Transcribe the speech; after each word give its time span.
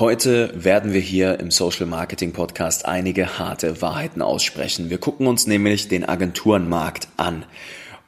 Heute 0.00 0.50
werden 0.54 0.94
wir 0.94 1.00
hier 1.02 1.40
im 1.40 1.50
Social 1.50 1.84
Marketing 1.84 2.32
Podcast 2.32 2.86
einige 2.86 3.38
harte 3.38 3.82
Wahrheiten 3.82 4.22
aussprechen. 4.22 4.88
Wir 4.88 4.96
gucken 4.96 5.26
uns 5.26 5.46
nämlich 5.46 5.88
den 5.88 6.08
Agenturenmarkt 6.08 7.08
an. 7.18 7.44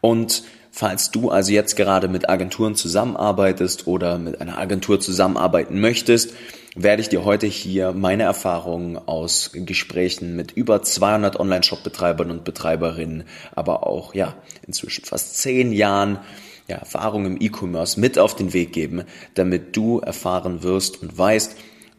Und 0.01 0.43
falls 0.71 1.11
du 1.11 1.29
also 1.29 1.53
jetzt 1.53 1.77
gerade 1.77 2.09
mit 2.09 2.31
Agenturen 2.31 2.77
zusammenarbeitest 2.77 3.87
oder 3.87 4.17
mit 4.17 4.41
einer 4.41 4.57
Agentur 4.57 5.01
zusammenarbeiten 5.01 5.83
möchtest, 5.83 6.33
werde 6.75 7.03
ich 7.03 7.11
dir 7.11 7.27
heute 7.27 7.47
hier 7.47 7.93
meine 7.93 8.23
Erfahrungen 8.23 8.97
aus 8.97 9.51
Gesprächen 9.53 10.35
mit 10.35 10.53
über 10.53 10.83
200 10.83 11.39
Online-Shop-Betreibern 11.39 12.31
und 12.31 12.45
Betreiberinnen, 12.45 13.25
aber 13.55 13.87
auch, 13.87 14.15
ja, 14.15 14.35
inzwischen 14.67 15.05
fast 15.05 15.37
zehn 15.37 15.73
Jahren 15.73 16.21
ja, 16.69 16.77
Erfahrung 16.77 17.27
im 17.27 17.37
E-Commerce 17.39 18.01
mit 18.01 18.19
auf 18.19 18.35
den 18.35 18.55
Weg 18.55 18.73
geben, 18.73 19.03
damit 19.35 19.77
du 19.77 19.99
erfahren 19.99 20.63
wirst 20.63 21.03
und 21.03 21.19
weißt, 21.19 21.55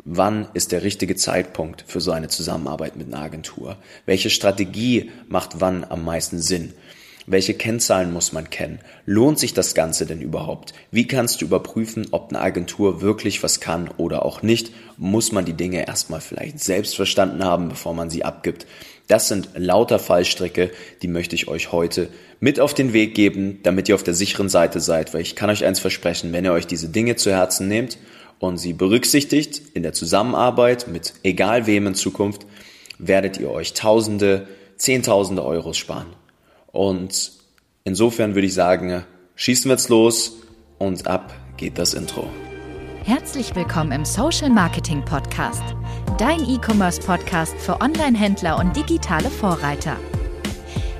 Wann 0.05 0.47
ist 0.53 0.73
der 0.73 0.83
richtige 0.83 1.15
Zeitpunkt 1.15 1.85
für 1.87 2.01
so 2.01 2.11
eine 2.11 2.27
Zusammenarbeit 2.27 2.97
mit 2.97 3.07
einer 3.07 3.23
Agentur? 3.23 3.77
Welche 4.05 4.29
Strategie 4.29 5.11
macht 5.29 5.61
wann 5.61 5.85
am 5.85 6.03
meisten 6.03 6.39
Sinn? 6.39 6.73
Welche 7.25 7.53
Kennzahlen 7.53 8.11
muss 8.11 8.33
man 8.33 8.49
kennen? 8.49 8.79
Lohnt 9.05 9.39
sich 9.39 9.53
das 9.53 9.75
Ganze 9.75 10.05
denn 10.05 10.19
überhaupt? 10.19 10.73
Wie 10.91 11.07
kannst 11.07 11.39
du 11.39 11.45
überprüfen, 11.45 12.07
ob 12.11 12.29
eine 12.29 12.41
Agentur 12.41 12.99
wirklich 13.01 13.43
was 13.43 13.61
kann 13.61 13.89
oder 13.95 14.25
auch 14.25 14.41
nicht? 14.41 14.73
Muss 14.97 15.31
man 15.31 15.45
die 15.45 15.53
Dinge 15.53 15.87
erstmal 15.87 16.19
vielleicht 16.19 16.59
selbst 16.59 16.97
verstanden 16.97 17.45
haben, 17.45 17.69
bevor 17.69 17.93
man 17.93 18.09
sie 18.09 18.25
abgibt? 18.25 18.67
Das 19.07 19.29
sind 19.29 19.51
lauter 19.55 19.99
Fallstricke, 19.99 20.71
die 21.01 21.07
möchte 21.07 21.35
ich 21.35 21.47
euch 21.47 21.71
heute 21.71 22.09
mit 22.41 22.59
auf 22.59 22.73
den 22.73 22.91
Weg 22.91 23.15
geben, 23.15 23.59
damit 23.63 23.87
ihr 23.87 23.95
auf 23.95 24.03
der 24.03 24.13
sicheren 24.13 24.49
Seite 24.49 24.81
seid, 24.81 25.13
weil 25.13 25.21
ich 25.21 25.37
kann 25.37 25.49
euch 25.49 25.63
eins 25.63 25.79
versprechen, 25.79 26.33
wenn 26.33 26.43
ihr 26.43 26.51
euch 26.51 26.67
diese 26.67 26.89
Dinge 26.89 27.15
zu 27.15 27.31
Herzen 27.31 27.69
nehmt 27.69 27.97
und 28.43 28.57
sie 28.57 28.73
berücksichtigt 28.73 29.61
in 29.73 29.83
der 29.83 29.93
Zusammenarbeit 29.93 30.89
mit 30.89 31.13
egal 31.23 31.65
wem 31.65 31.87
in 31.87 31.95
Zukunft, 31.95 32.45
werdet 32.97 33.37
ihr 33.37 33.49
euch 33.49 33.73
Tausende, 33.73 34.49
Zehntausende 34.75 35.45
Euros 35.45 35.77
sparen. 35.77 36.07
Und 36.73 37.31
insofern 37.85 38.35
würde 38.35 38.47
ich 38.47 38.53
sagen, 38.53 39.05
schießen 39.35 39.69
wir 39.69 39.75
jetzt 39.75 39.87
los 39.87 40.33
und 40.77 41.07
ab 41.07 41.33
geht 41.55 41.77
das 41.77 41.93
Intro. 41.93 42.27
Herzlich 43.05 43.55
willkommen 43.55 43.93
im 43.93 44.03
Social 44.03 44.49
Marketing 44.49 45.05
Podcast, 45.05 45.63
dein 46.17 46.41
E-Commerce 46.41 46.99
Podcast 47.01 47.55
für 47.59 47.79
Online-Händler 47.79 48.59
und 48.59 48.75
digitale 48.75 49.29
Vorreiter. 49.29 49.95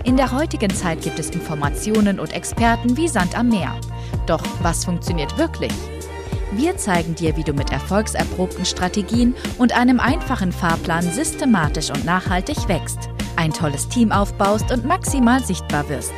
In 0.05 0.15
der 0.15 0.31
heutigen 0.31 0.73
Zeit 0.73 1.01
gibt 1.01 1.19
es 1.19 1.29
Informationen 1.31 2.21
und 2.21 2.31
Experten 2.31 2.95
wie 2.95 3.09
Sand 3.09 3.37
am 3.37 3.49
Meer. 3.49 3.75
Doch 4.27 4.43
was 4.61 4.85
funktioniert 4.85 5.37
wirklich? 5.37 5.73
Wir 6.55 6.77
zeigen 6.77 7.15
dir, 7.15 7.35
wie 7.35 7.43
du 7.43 7.53
mit 7.53 7.71
erfolgserprobten 7.71 8.65
Strategien 8.65 9.35
und 9.57 9.75
einem 9.75 9.99
einfachen 9.99 10.51
Fahrplan 10.51 11.01
systematisch 11.01 11.89
und 11.89 12.05
nachhaltig 12.05 12.67
wächst, 12.67 13.09
ein 13.35 13.51
tolles 13.51 13.89
Team 13.89 14.11
aufbaust 14.11 14.71
und 14.71 14.85
maximal 14.85 15.43
sichtbar 15.43 15.89
wirst. 15.89 16.13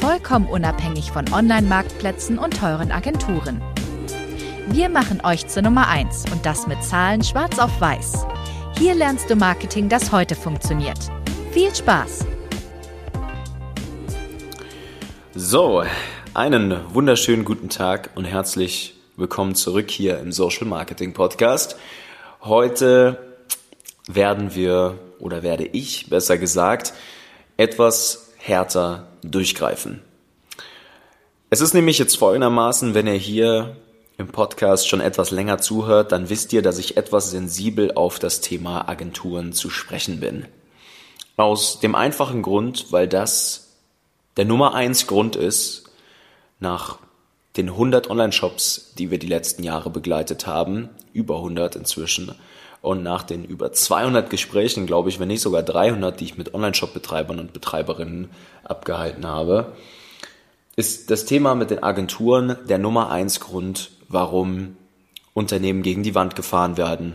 Vollkommen 0.00 0.46
unabhängig 0.46 1.12
von 1.12 1.30
Online-Marktplätzen 1.30 2.38
und 2.38 2.56
teuren 2.56 2.90
Agenturen. 2.90 3.60
Wir 4.68 4.88
machen 4.88 5.20
euch 5.22 5.46
zur 5.46 5.62
Nummer 5.62 5.88
1 5.88 6.24
und 6.32 6.46
das 6.46 6.66
mit 6.66 6.82
Zahlen 6.82 7.22
schwarz 7.22 7.58
auf 7.58 7.80
weiß. 7.82 8.26
Hier 8.78 8.94
lernst 8.94 9.28
du 9.28 9.36
Marketing, 9.36 9.90
das 9.90 10.10
heute 10.10 10.36
funktioniert. 10.36 10.98
Viel 11.52 11.74
Spaß! 11.74 12.24
So, 15.34 15.82
einen 16.32 16.78
wunderschönen 16.94 17.44
guten 17.44 17.68
Tag 17.68 18.10
und 18.14 18.24
herzlich 18.24 18.99
Willkommen 19.20 19.54
zurück 19.54 19.90
hier 19.90 20.18
im 20.18 20.32
Social 20.32 20.66
Marketing 20.66 21.12
Podcast. 21.12 21.76
Heute 22.40 23.34
werden 24.08 24.54
wir 24.54 24.98
oder 25.18 25.42
werde 25.42 25.66
ich 25.66 26.08
besser 26.08 26.38
gesagt 26.38 26.94
etwas 27.58 28.30
härter 28.38 29.08
durchgreifen. 29.22 30.00
Es 31.50 31.60
ist 31.60 31.74
nämlich 31.74 31.98
jetzt 31.98 32.16
folgendermaßen, 32.16 32.94
wenn 32.94 33.06
ihr 33.06 33.12
hier 33.12 33.76
im 34.16 34.28
Podcast 34.28 34.88
schon 34.88 35.02
etwas 35.02 35.30
länger 35.30 35.58
zuhört, 35.58 36.12
dann 36.12 36.30
wisst 36.30 36.54
ihr, 36.54 36.62
dass 36.62 36.78
ich 36.78 36.96
etwas 36.96 37.30
sensibel 37.30 37.92
auf 37.92 38.18
das 38.18 38.40
Thema 38.40 38.88
Agenturen 38.88 39.52
zu 39.52 39.68
sprechen 39.68 40.20
bin. 40.20 40.46
Aus 41.36 41.78
dem 41.78 41.94
einfachen 41.94 42.40
Grund, 42.40 42.90
weil 42.90 43.06
das 43.06 43.76
der 44.38 44.46
Nummer 44.46 44.72
eins 44.72 45.06
Grund 45.06 45.36
ist, 45.36 45.90
nach 46.58 47.00
den 47.56 47.68
100 47.68 48.10
Online-Shops, 48.10 48.94
die 48.96 49.10
wir 49.10 49.18
die 49.18 49.26
letzten 49.26 49.62
Jahre 49.62 49.90
begleitet 49.90 50.46
haben, 50.46 50.88
über 51.12 51.36
100 51.36 51.76
inzwischen, 51.76 52.34
und 52.82 53.02
nach 53.02 53.24
den 53.24 53.44
über 53.44 53.72
200 53.72 54.30
Gesprächen, 54.30 54.86
glaube 54.86 55.10
ich, 55.10 55.20
wenn 55.20 55.28
nicht 55.28 55.42
sogar 55.42 55.62
300, 55.62 56.18
die 56.18 56.24
ich 56.24 56.38
mit 56.38 56.54
Online-Shop-Betreibern 56.54 57.38
und 57.38 57.52
Betreiberinnen 57.52 58.30
abgehalten 58.64 59.26
habe, 59.26 59.72
ist 60.76 61.10
das 61.10 61.26
Thema 61.26 61.54
mit 61.54 61.70
den 61.70 61.82
Agenturen 61.82 62.56
der 62.68 62.78
Nummer 62.78 63.10
eins 63.10 63.40
Grund, 63.40 63.90
warum 64.08 64.76
Unternehmen 65.34 65.82
gegen 65.82 66.02
die 66.02 66.14
Wand 66.14 66.36
gefahren 66.36 66.76
werden, 66.78 67.14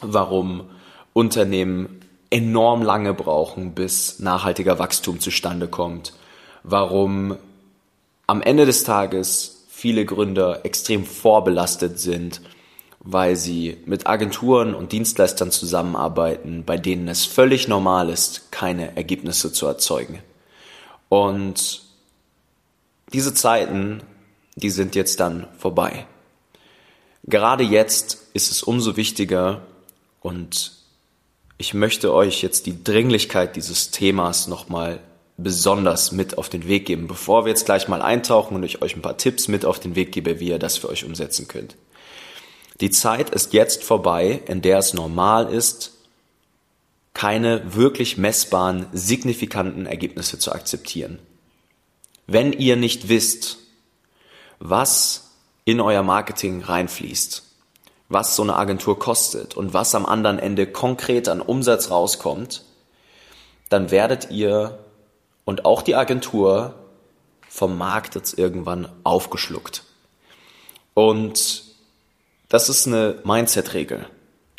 warum 0.00 0.64
Unternehmen 1.12 2.00
enorm 2.30 2.82
lange 2.82 3.14
brauchen, 3.14 3.74
bis 3.74 4.18
nachhaltiger 4.18 4.80
Wachstum 4.80 5.20
zustande 5.20 5.68
kommt, 5.68 6.14
warum 6.64 7.36
am 8.26 8.42
Ende 8.42 8.66
des 8.66 8.84
Tages 8.84 9.66
viele 9.68 10.04
Gründer 10.04 10.64
extrem 10.64 11.04
vorbelastet 11.04 11.98
sind, 11.98 12.40
weil 13.00 13.36
sie 13.36 13.76
mit 13.84 14.06
Agenturen 14.06 14.74
und 14.74 14.92
Dienstleistern 14.92 15.50
zusammenarbeiten, 15.50 16.64
bei 16.64 16.78
denen 16.78 17.08
es 17.08 17.26
völlig 17.26 17.68
normal 17.68 18.08
ist, 18.08 18.50
keine 18.50 18.96
Ergebnisse 18.96 19.52
zu 19.52 19.66
erzeugen. 19.66 20.20
Und 21.10 21.82
diese 23.12 23.34
Zeiten, 23.34 24.02
die 24.56 24.70
sind 24.70 24.94
jetzt 24.94 25.20
dann 25.20 25.46
vorbei. 25.58 26.06
Gerade 27.24 27.64
jetzt 27.64 28.28
ist 28.32 28.50
es 28.50 28.62
umso 28.62 28.96
wichtiger 28.96 29.62
und 30.20 30.72
ich 31.58 31.74
möchte 31.74 32.12
euch 32.12 32.42
jetzt 32.42 32.66
die 32.66 32.82
Dringlichkeit 32.82 33.56
dieses 33.56 33.90
Themas 33.90 34.48
nochmal 34.48 35.00
besonders 35.36 36.12
mit 36.12 36.38
auf 36.38 36.48
den 36.48 36.68
Weg 36.68 36.86
geben, 36.86 37.08
bevor 37.08 37.44
wir 37.44 37.50
jetzt 37.50 37.66
gleich 37.66 37.88
mal 37.88 38.02
eintauchen 38.02 38.54
und 38.54 38.62
ich 38.62 38.82
euch 38.82 38.96
ein 38.96 39.02
paar 39.02 39.16
Tipps 39.16 39.48
mit 39.48 39.64
auf 39.64 39.80
den 39.80 39.96
Weg 39.96 40.12
gebe, 40.12 40.38
wie 40.40 40.48
ihr 40.48 40.58
das 40.58 40.78
für 40.78 40.88
euch 40.88 41.04
umsetzen 41.04 41.48
könnt. 41.48 41.76
Die 42.80 42.90
Zeit 42.90 43.30
ist 43.30 43.52
jetzt 43.52 43.84
vorbei, 43.84 44.42
in 44.46 44.62
der 44.62 44.78
es 44.78 44.94
normal 44.94 45.52
ist, 45.52 45.92
keine 47.14 47.74
wirklich 47.74 48.18
messbaren, 48.18 48.86
signifikanten 48.92 49.86
Ergebnisse 49.86 50.38
zu 50.38 50.52
akzeptieren. 50.52 51.20
Wenn 52.26 52.52
ihr 52.52 52.76
nicht 52.76 53.08
wisst, 53.08 53.58
was 54.58 55.30
in 55.64 55.80
euer 55.80 56.02
Marketing 56.02 56.62
reinfließt, 56.62 57.42
was 58.08 58.36
so 58.36 58.42
eine 58.42 58.56
Agentur 58.56 58.98
kostet 58.98 59.56
und 59.56 59.72
was 59.72 59.94
am 59.94 60.06
anderen 60.06 60.38
Ende 60.38 60.66
konkret 60.66 61.28
an 61.28 61.40
Umsatz 61.40 61.90
rauskommt, 61.90 62.64
dann 63.68 63.90
werdet 63.90 64.30
ihr 64.30 64.83
und 65.44 65.64
auch 65.64 65.82
die 65.82 65.94
Agentur 65.94 66.74
vom 67.48 67.78
Markt 67.78 68.14
jetzt 68.14 68.38
irgendwann 68.38 68.88
aufgeschluckt. 69.04 69.84
Und 70.94 71.64
das 72.48 72.68
ist 72.68 72.86
eine 72.86 73.16
Mindset-Regel. 73.24 74.06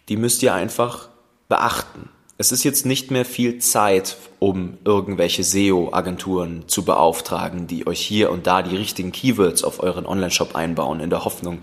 Die 0.09 0.17
müsst 0.17 0.43
ihr 0.43 0.53
einfach 0.53 1.09
beachten. 1.47 2.09
Es 2.37 2.51
ist 2.51 2.63
jetzt 2.63 2.85
nicht 2.85 3.11
mehr 3.11 3.23
viel 3.23 3.59
Zeit, 3.59 4.17
um 4.39 4.77
irgendwelche 4.83 5.43
SEO-Agenturen 5.43 6.67
zu 6.67 6.83
beauftragen, 6.83 7.67
die 7.67 7.87
euch 7.87 8.01
hier 8.01 8.29
und 8.31 8.45
da 8.45 8.61
die 8.61 8.75
richtigen 8.75 9.13
Keywords 9.13 9.63
auf 9.63 9.81
euren 9.81 10.05
Online-Shop 10.05 10.55
einbauen, 10.55 10.99
in 10.99 11.09
der 11.09 11.23
Hoffnung, 11.23 11.59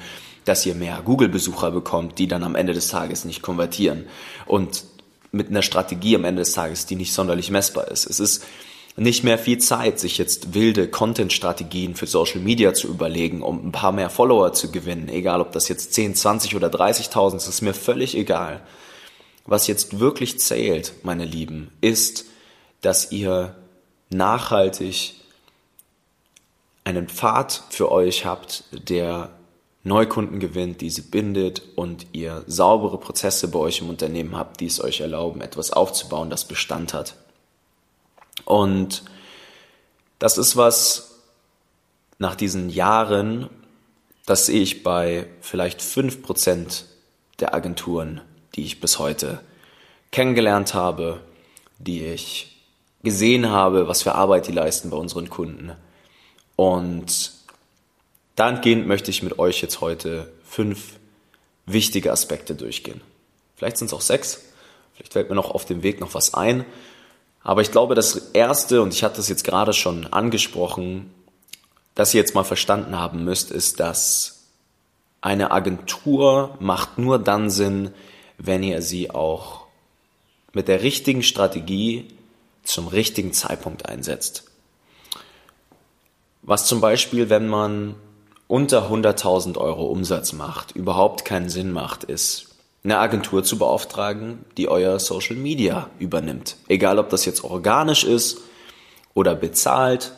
dass 0.47 0.65
ihr 0.65 0.75
mehr 0.75 1.03
Google-Besucher 1.04 1.71
bekommt, 1.71 2.19
die 2.19 2.27
dann 2.27 2.43
am 2.43 2.54
Ende 2.54 2.72
des 2.72 2.89
Tages 2.89 3.27
nicht 3.27 3.42
konvertieren. 3.42 4.07
Und 4.47 4.84
mit 5.30 5.48
einer 5.48 5.63
Strategie 5.63 6.16
am 6.16 6.25
Ende 6.25 6.41
des 6.42 6.53
Tages, 6.53 6.86
die 6.86 6.97
nicht 6.97 7.13
sonderlich 7.13 7.51
messbar 7.51 7.89
ist. 7.89 8.07
Es 8.09 8.21
ist 8.21 8.45
nicht 8.97 9.24
mehr 9.24 9.39
viel 9.39 9.59
Zeit, 9.59 9.98
sich 9.98 10.18
jetzt 10.18 10.54
wilde 10.54 10.89
Content-Strategien 10.89 11.94
für 11.94 12.06
Social 12.06 12.41
Media 12.41 12.74
zu 12.74 12.89
überlegen, 12.89 13.42
um 13.42 13.68
ein 13.68 13.72
paar 13.72 13.92
mehr 13.92 14.10
Follower 14.10 14.53
zu 14.53 14.71
gewinnen. 14.71 15.09
Egal, 15.09 15.41
ob 15.41 15.53
das 15.53 15.68
jetzt 15.68 15.94
10, 15.94 16.15
20 16.15 16.56
oder 16.56 16.68
30.000 16.68 17.36
ist, 17.36 17.48
ist 17.48 17.62
mir 17.62 17.74
völlig 17.74 18.16
egal. 18.16 18.60
Was 19.47 19.66
jetzt 19.66 19.98
wirklich 19.98 20.39
zählt, 20.41 20.92
meine 21.03 21.24
Lieben, 21.24 21.71
ist, 21.80 22.27
dass 22.83 23.12
ihr 23.12 23.56
nachhaltig 24.10 25.15
einen 26.84 27.09
Pfad 27.09 27.62
für 27.71 27.91
euch 27.91 28.27
habt, 28.27 28.65
der 28.72 29.30
Neukunden 29.84 30.39
gewinnt, 30.39 30.80
diese 30.80 31.03
bindet 31.03 31.62
und 31.77 32.06
ihr 32.12 32.44
saubere 32.47 32.98
Prozesse 32.98 33.48
bei 33.48 33.59
euch 33.59 33.80
im 33.80 33.89
Unternehmen 33.89 34.36
habt, 34.36 34.60
die 34.60 34.66
es 34.66 34.83
euch 34.83 35.00
erlauben, 35.00 35.41
etwas 35.41 35.72
aufzubauen, 35.72 36.30
das 36.30 36.44
Bestand 36.44 36.94
hat. 36.94 37.16
Und 38.44 39.03
das 40.18 40.39
ist 40.39 40.56
was 40.56 41.21
nach 42.18 42.36
diesen 42.36 42.71
Jahren, 42.71 43.48
das 44.27 44.47
sehe 44.47 44.62
ich 44.62 44.83
bei 44.83 45.27
vielleicht 45.41 45.83
fünf 45.83 46.22
Prozent 46.22 46.86
der 47.41 47.54
Agenturen, 47.54 48.21
die 48.54 48.65
ich 48.65 48.80
bis 48.80 48.98
heute 48.98 49.41
kennengelernt 50.12 50.74
habe, 50.74 51.21
die 51.78 52.04
ich 52.04 52.60
gesehen 53.03 53.50
habe, 53.50 53.89
was 53.89 54.03
für 54.03 54.15
Arbeit 54.15 54.47
die 54.47 54.53
leisten 54.53 54.91
bei 54.91 54.97
unseren 54.97 55.28
Kunden. 55.28 55.72
Und 56.54 57.33
dahingehend 58.36 58.86
möchte 58.86 59.10
ich 59.10 59.22
mit 59.22 59.39
euch 59.39 59.60
jetzt 59.60 59.80
heute 59.80 60.33
fünf 60.44 60.98
wichtige 61.66 62.12
Aspekte 62.12 62.54
durchgehen. 62.54 63.00
Vielleicht 63.56 63.78
sind 63.78 63.89
es 63.89 63.92
auch 63.92 64.00
sechs, 64.00 64.44
vielleicht 64.94 65.12
fällt 65.12 65.28
mir 65.28 65.34
noch 65.34 65.50
auf 65.50 65.65
dem 65.65 65.83
Weg 65.83 66.00
noch 66.00 66.15
was 66.15 66.34
ein. 66.34 66.65
Aber 67.44 67.60
ich 67.60 67.71
glaube, 67.71 67.94
das 67.94 68.30
Erste, 68.33 68.83
und 68.83 68.94
ich 68.94 69.03
hatte 69.03 69.21
es 69.21 69.28
jetzt 69.28 69.44
gerade 69.44 69.72
schon 69.72 70.06
angesprochen, 70.06 71.12
das 71.94 72.15
ihr 72.15 72.21
jetzt 72.21 72.34
mal 72.34 72.44
verstanden 72.44 72.98
haben 72.98 73.24
müsst, 73.24 73.50
ist, 73.50 73.80
dass 73.80 74.44
eine 75.21 75.50
Agentur 75.50 76.56
macht 76.60 76.98
nur 76.98 77.18
dann 77.18 77.50
Sinn, 77.50 77.92
wenn 78.39 78.62
ihr 78.62 78.83
sie 78.83 79.10
auch 79.10 79.66
mit 80.53 80.68
der 80.68 80.83
richtigen 80.83 81.22
Strategie 81.22 82.09
zum 82.62 82.89
richtigen 82.89 83.33
Zeitpunkt 83.33 83.86
einsetzt. 83.86 84.44
Was 86.42 86.66
zum 86.66 86.80
Beispiel, 86.80 87.30
wenn 87.30 87.48
man 87.48 87.94
unter 88.48 88.91
100.000 88.91 89.56
Euro 89.56 89.86
Umsatz 89.86 90.33
macht, 90.33 90.72
überhaupt 90.72 91.24
keinen 91.24 91.48
Sinn 91.48 91.72
macht, 91.72 92.04
ist, 92.04 92.52
eine 92.84 92.98
Agentur 92.98 93.44
zu 93.44 93.58
beauftragen, 93.58 94.44
die 94.56 94.68
euer 94.68 94.98
Social 94.98 95.36
Media 95.36 95.90
übernimmt. 95.98 96.56
Egal, 96.68 96.98
ob 96.98 97.10
das 97.10 97.24
jetzt 97.24 97.44
organisch 97.44 98.04
ist 98.04 98.38
oder 99.14 99.34
bezahlt, 99.34 100.12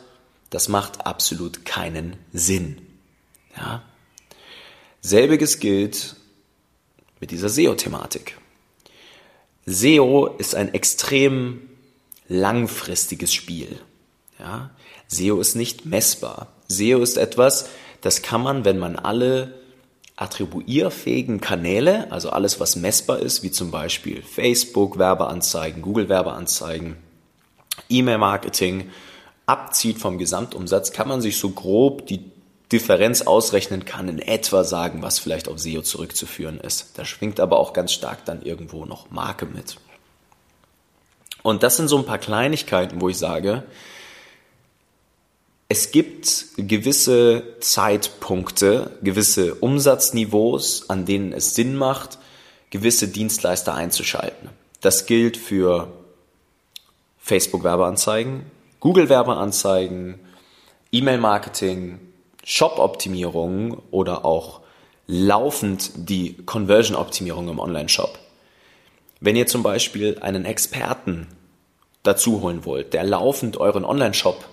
das 0.49 0.67
macht 0.67 1.05
absolut 1.05 1.65
keinen 1.65 2.15
Sinn. 2.33 2.81
Ja? 3.55 3.83
Selbiges 5.01 5.59
gilt 5.59 6.15
mit 7.19 7.31
dieser 7.31 7.49
SEO-Thematik. 7.49 8.37
SEO 9.67 10.27
ist 10.37 10.55
ein 10.55 10.73
extrem 10.73 11.69
langfristiges 12.27 13.33
Spiel. 13.33 13.79
Ja? 14.39 14.71
SEO 15.07 15.39
ist 15.39 15.55
nicht 15.55 15.85
messbar. 15.85 16.47
SEO 16.67 17.01
ist 17.01 17.17
etwas, 17.17 17.69
das 18.01 18.23
kann 18.23 18.41
man, 18.41 18.65
wenn 18.65 18.79
man 18.79 18.95
alle 18.95 19.64
attribuierfähigen 20.17 21.41
Kanäle, 21.41 22.11
also 22.11 22.29
alles, 22.29 22.59
was 22.59 22.75
messbar 22.75 23.19
ist, 23.19 23.43
wie 23.43 23.51
zum 23.51 23.71
Beispiel 23.71 24.21
Facebook, 24.21 24.97
Werbeanzeigen, 24.97 25.81
Google 25.81 26.07
Werbeanzeigen, 26.07 26.95
E-Mail-Marketing, 27.89 28.89
abzieht 29.45 29.99
vom 29.99 30.17
Gesamtumsatz, 30.17 30.91
kann 30.91 31.07
man 31.07 31.21
sich 31.21 31.37
so 31.37 31.49
grob 31.49 32.07
die 32.07 32.31
Differenz 32.71 33.21
ausrechnen, 33.21 33.85
kann 33.85 34.09
in 34.09 34.19
etwa 34.19 34.63
sagen, 34.63 35.03
was 35.03 35.19
vielleicht 35.19 35.47
auf 35.47 35.59
SEO 35.59 35.81
zurückzuführen 35.81 36.59
ist. 36.59 36.97
Da 36.97 37.05
schwingt 37.05 37.39
aber 37.39 37.59
auch 37.59 37.73
ganz 37.73 37.91
stark 37.91 38.25
dann 38.25 38.41
irgendwo 38.41 38.85
noch 38.85 39.11
Marke 39.11 39.45
mit. 39.45 39.77
Und 41.43 41.61
das 41.61 41.77
sind 41.77 41.89
so 41.89 41.97
ein 41.97 42.05
paar 42.05 42.17
Kleinigkeiten, 42.17 43.01
wo 43.01 43.09
ich 43.09 43.17
sage, 43.17 43.63
es 45.67 45.91
gibt 45.91 46.45
gewisse 46.57 47.43
Zeitpunkte, 47.59 48.97
gewisse 49.01 49.55
Umsatzniveaus, 49.55 50.89
an 50.89 51.05
denen 51.05 51.33
es 51.33 51.55
Sinn 51.55 51.75
macht, 51.75 52.19
gewisse 52.69 53.07
Dienstleister 53.07 53.73
einzuschalten. 53.73 54.49
Das 54.81 55.07
gilt 55.07 55.37
für 55.37 55.91
Facebook-Werbeanzeigen, 57.17 58.45
Google-Werbeanzeigen, 58.79 60.19
E-Mail-Marketing, 60.91 61.99
Shop-Optimierung 62.43 63.81
oder 63.89 64.23
auch 64.23 64.61
laufend 65.07 65.91
die 65.95 66.35
Conversion-Optimierung 66.45 67.49
im 67.49 67.59
Online-Shop. 67.59 68.19
Wenn 69.19 69.35
ihr 69.35 69.47
zum 69.47 69.63
Beispiel 69.63 70.19
einen 70.19 70.45
Experten 70.45 71.27
dazu 72.03 72.41
holen 72.41 72.65
wollt, 72.65 72.93
der 72.93 73.03
laufend 73.03 73.57
euren 73.57 73.83
Online-Shop 73.83 74.45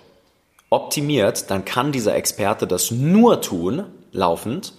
optimiert, 0.73 1.51
dann 1.51 1.65
kann 1.65 1.93
dieser 1.93 2.17
Experte 2.17 2.67
das 2.67 2.91
nur 2.91 3.41
tun, 3.41 3.85
laufend, 4.11 4.73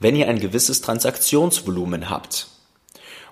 wenn 0.00 0.16
ihr 0.16 0.28
ein 0.28 0.40
gewisses 0.40 0.80
Transaktionsvolumen 0.80 2.10
habt. 2.10 2.48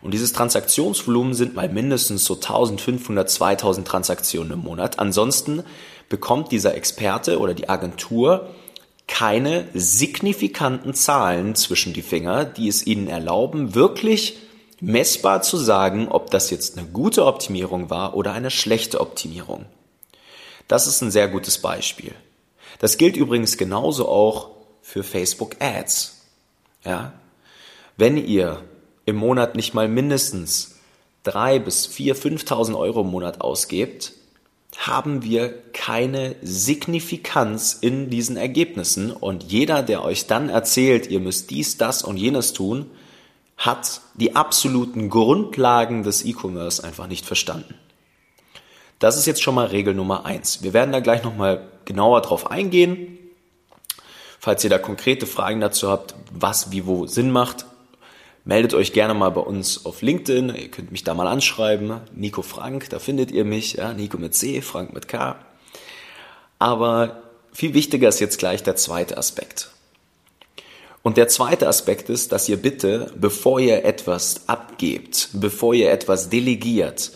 Und 0.03 0.13
dieses 0.13 0.35
Transaktionsvolumen 0.35 1.33
sind 1.33 1.55
mal 1.55 1.71
mindestens 1.71 2.27
so 2.27 2.35
1500, 2.35 3.29
2000 3.29 3.89
Transaktionen 3.89 4.53
im 4.53 4.59
Monat. 4.61 4.99
Ansonsten 4.99 5.65
bekommt 6.11 6.53
dieser 6.53 6.75
Experte 6.75 7.39
oder 7.39 7.55
die 7.55 7.71
Agentur 7.71 8.51
keine 9.07 9.67
signifikanten 9.73 10.95
Zahlen 10.95 11.55
zwischen 11.55 11.95
die 11.95 12.03
Finger, 12.03 12.45
die 12.45 12.69
es 12.69 12.87
ihnen 12.87 13.09
erlauben, 13.09 13.75
wirklich 13.75 14.39
messbar 14.81 15.41
zu 15.41 15.57
sagen, 15.57 16.09
ob 16.09 16.31
das 16.31 16.51
jetzt 16.51 16.77
eine 16.77 16.87
gute 16.87 17.25
Optimierung 17.25 17.89
war 17.89 18.15
oder 18.15 18.33
eine 18.33 18.51
schlechte 18.51 19.01
Optimierung. 19.01 19.65
Das 20.69 20.87
ist 20.87 21.01
ein 21.03 21.11
sehr 21.11 21.29
gutes 21.29 21.59
Beispiel. 21.59 22.15
Das 22.79 22.97
gilt 22.99 23.17
übrigens 23.17 23.57
genauso 23.57 24.09
auch 24.09 24.51
für 24.83 25.03
Facebook 25.03 25.57
Ads. 25.61 26.23
Ja? 26.85 27.13
Wenn 27.97 28.17
ihr 28.17 28.63
im 29.07 29.17
Monat 29.17 29.55
nicht 29.57 29.75
mal 29.75 29.89
mindestens 29.89 30.77
drei 31.23 31.59
bis 31.59 31.87
vier, 31.87 32.17
5.000 32.17 32.77
Euro 32.79 33.03
im 33.03 33.09
Monat 33.11 33.41
ausgebt, 33.41 34.13
haben 34.79 35.23
wir 35.23 35.63
keine 35.73 36.35
Signifikanz 36.43 37.79
in 37.81 38.11
diesen 38.11 38.37
Ergebnissen. 38.37 39.13
Und 39.13 39.45
jeder, 39.45 39.83
der 39.83 40.03
euch 40.03 40.27
dann 40.27 40.49
erzählt, 40.49 41.09
ihr 41.09 41.21
müsst 41.21 41.51
dies, 41.51 41.77
das 41.77 42.03
und 42.03 42.17
jenes 42.17 42.53
tun, 42.53 42.91
hat 43.57 44.01
die 44.15 44.35
absoluten 44.35 45.11
Grundlagen 45.11 46.03
des 46.03 46.25
E-Commerce 46.25 46.83
einfach 46.83 47.07
nicht 47.07 47.25
verstanden. 47.25 47.75
Das 49.05 49.19
ist 49.19 49.27
jetzt 49.27 49.43
schon 49.43 49.55
mal 49.55 49.67
Regel 49.67 49.93
Nummer 49.93 50.25
eins. 50.25 50.63
Wir 50.63 50.73
werden 50.73 50.91
da 50.91 51.01
gleich 51.01 51.23
nochmal 51.23 51.69
genauer 51.85 52.23
drauf 52.23 52.51
eingehen. 52.51 53.19
Falls 54.41 54.65
ihr 54.65 54.71
da 54.71 54.79
konkrete 54.79 55.27
Fragen 55.27 55.61
dazu 55.61 55.91
habt, 55.91 56.15
was 56.33 56.73
wie 56.73 56.87
wo 56.87 57.07
Sinn 57.07 57.31
macht, 57.31 57.67
meldet 58.47 58.73
euch 58.73 58.95
gerne 58.95 59.13
mal 59.13 59.29
bei 59.29 59.43
uns 59.43 59.85
auf 59.85 60.01
LinkedIn. 60.01 60.55
Ihr 60.55 60.71
könnt 60.71 60.91
mich 60.91 61.05
da 61.05 61.13
mal 61.13 61.27
anschreiben. 61.27 62.01
Nico 62.15 62.41
Frank, 62.41 62.89
da 62.89 62.99
findet 62.99 63.31
ihr 63.31 63.45
mich. 63.45 63.75
Ja, 63.75 63.93
Nico 63.93 64.17
mit 64.17 64.35
C, 64.35 64.63
Frank 64.63 64.95
mit 64.95 65.07
K. 65.07 65.37
Aber 66.59 67.25
viel 67.53 67.75
wichtiger 67.75 68.09
ist 68.09 68.21
jetzt 68.21 68.39
gleich 68.39 68.63
der 68.63 68.77
zweite 68.77 69.19
Aspekt. 69.19 69.69
Und 71.03 71.19
der 71.19 71.29
zweite 71.29 71.69
Aspekt 71.69 72.09
ist, 72.09 72.33
dass 72.33 72.49
ihr 72.49 72.57
bitte, 72.57 73.13
bevor 73.17 73.61
ihr 73.61 73.85
etwas 73.85 74.49
abgebt, 74.49 75.29
bevor 75.35 75.75
ihr 75.75 75.91
etwas 75.91 76.31
delegiert, 76.31 77.13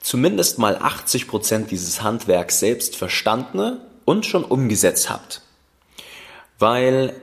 zumindest 0.00 0.58
mal 0.58 0.76
80 0.76 1.28
Prozent 1.28 1.70
dieses 1.70 2.02
Handwerks 2.02 2.60
selbst 2.60 2.96
verstandene 2.96 3.80
und 4.04 4.26
schon 4.26 4.44
umgesetzt 4.44 5.10
habt. 5.10 5.42
Weil 6.58 7.14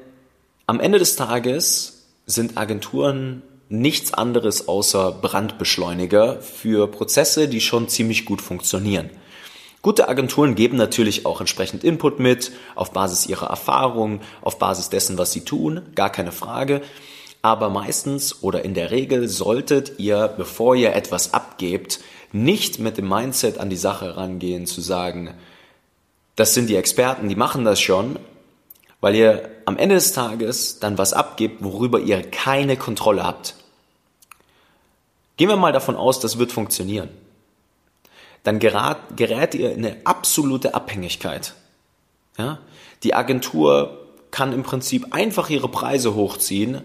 am 0.67 0.79
Ende 0.79 0.99
des 0.99 1.15
Tages 1.15 2.05
sind 2.25 2.57
Agenturen 2.57 3.43
nichts 3.69 4.13
anderes 4.13 4.67
außer 4.67 5.11
Brandbeschleuniger 5.11 6.41
für 6.41 6.87
Prozesse, 6.87 7.47
die 7.47 7.61
schon 7.61 7.89
ziemlich 7.89 8.25
gut 8.25 8.41
funktionieren. 8.41 9.09
Gute 9.81 10.09
Agenturen 10.09 10.55
geben 10.55 10.77
natürlich 10.77 11.25
auch 11.27 11.41
entsprechend 11.41 11.83
Input 11.83 12.19
mit, 12.19 12.51
auf 12.73 12.91
Basis 12.91 13.27
ihrer 13.27 13.47
Erfahrung, 13.47 14.21
auf 14.41 14.57
Basis 14.57 14.89
dessen, 14.89 15.17
was 15.17 15.31
sie 15.31 15.41
tun, 15.41 15.81
gar 15.93 16.11
keine 16.11 16.31
Frage. 16.31 16.81
Aber 17.45 17.69
meistens 17.69 18.41
oder 18.41 18.65
in 18.65 18.73
der 18.73 18.89
Regel 18.89 19.27
solltet 19.27 19.99
ihr, 19.99 20.29
bevor 20.29 20.75
ihr 20.75 20.95
etwas 20.95 21.35
abgebt, 21.35 21.99
nicht 22.31 22.79
mit 22.79 22.97
dem 22.97 23.07
Mindset 23.07 23.59
an 23.59 23.69
die 23.69 23.75
Sache 23.75 24.17
rangehen, 24.17 24.65
zu 24.65 24.81
sagen, 24.81 25.31
das 26.35 26.55
sind 26.55 26.71
die 26.71 26.75
Experten, 26.75 27.29
die 27.29 27.35
machen 27.35 27.63
das 27.63 27.79
schon, 27.79 28.17
weil 28.99 29.13
ihr 29.13 29.47
am 29.65 29.77
Ende 29.77 29.93
des 29.93 30.11
Tages 30.11 30.79
dann 30.79 30.97
was 30.97 31.13
abgebt, 31.13 31.63
worüber 31.63 31.99
ihr 31.99 32.23
keine 32.23 32.77
Kontrolle 32.77 33.23
habt. 33.23 33.53
Gehen 35.37 35.49
wir 35.49 35.55
mal 35.55 35.71
davon 35.71 35.95
aus, 35.95 36.19
das 36.19 36.39
wird 36.39 36.51
funktionieren. 36.51 37.09
Dann 38.41 38.57
gerät, 38.57 38.97
gerät 39.15 39.53
ihr 39.53 39.71
in 39.71 39.85
eine 39.85 39.97
absolute 40.03 40.73
Abhängigkeit. 40.73 41.53
Ja? 42.39 42.57
Die 43.03 43.13
Agentur 43.13 43.99
kann 44.31 44.51
im 44.51 44.63
Prinzip 44.63 45.13
einfach 45.13 45.51
ihre 45.51 45.69
Preise 45.69 46.15
hochziehen 46.15 46.81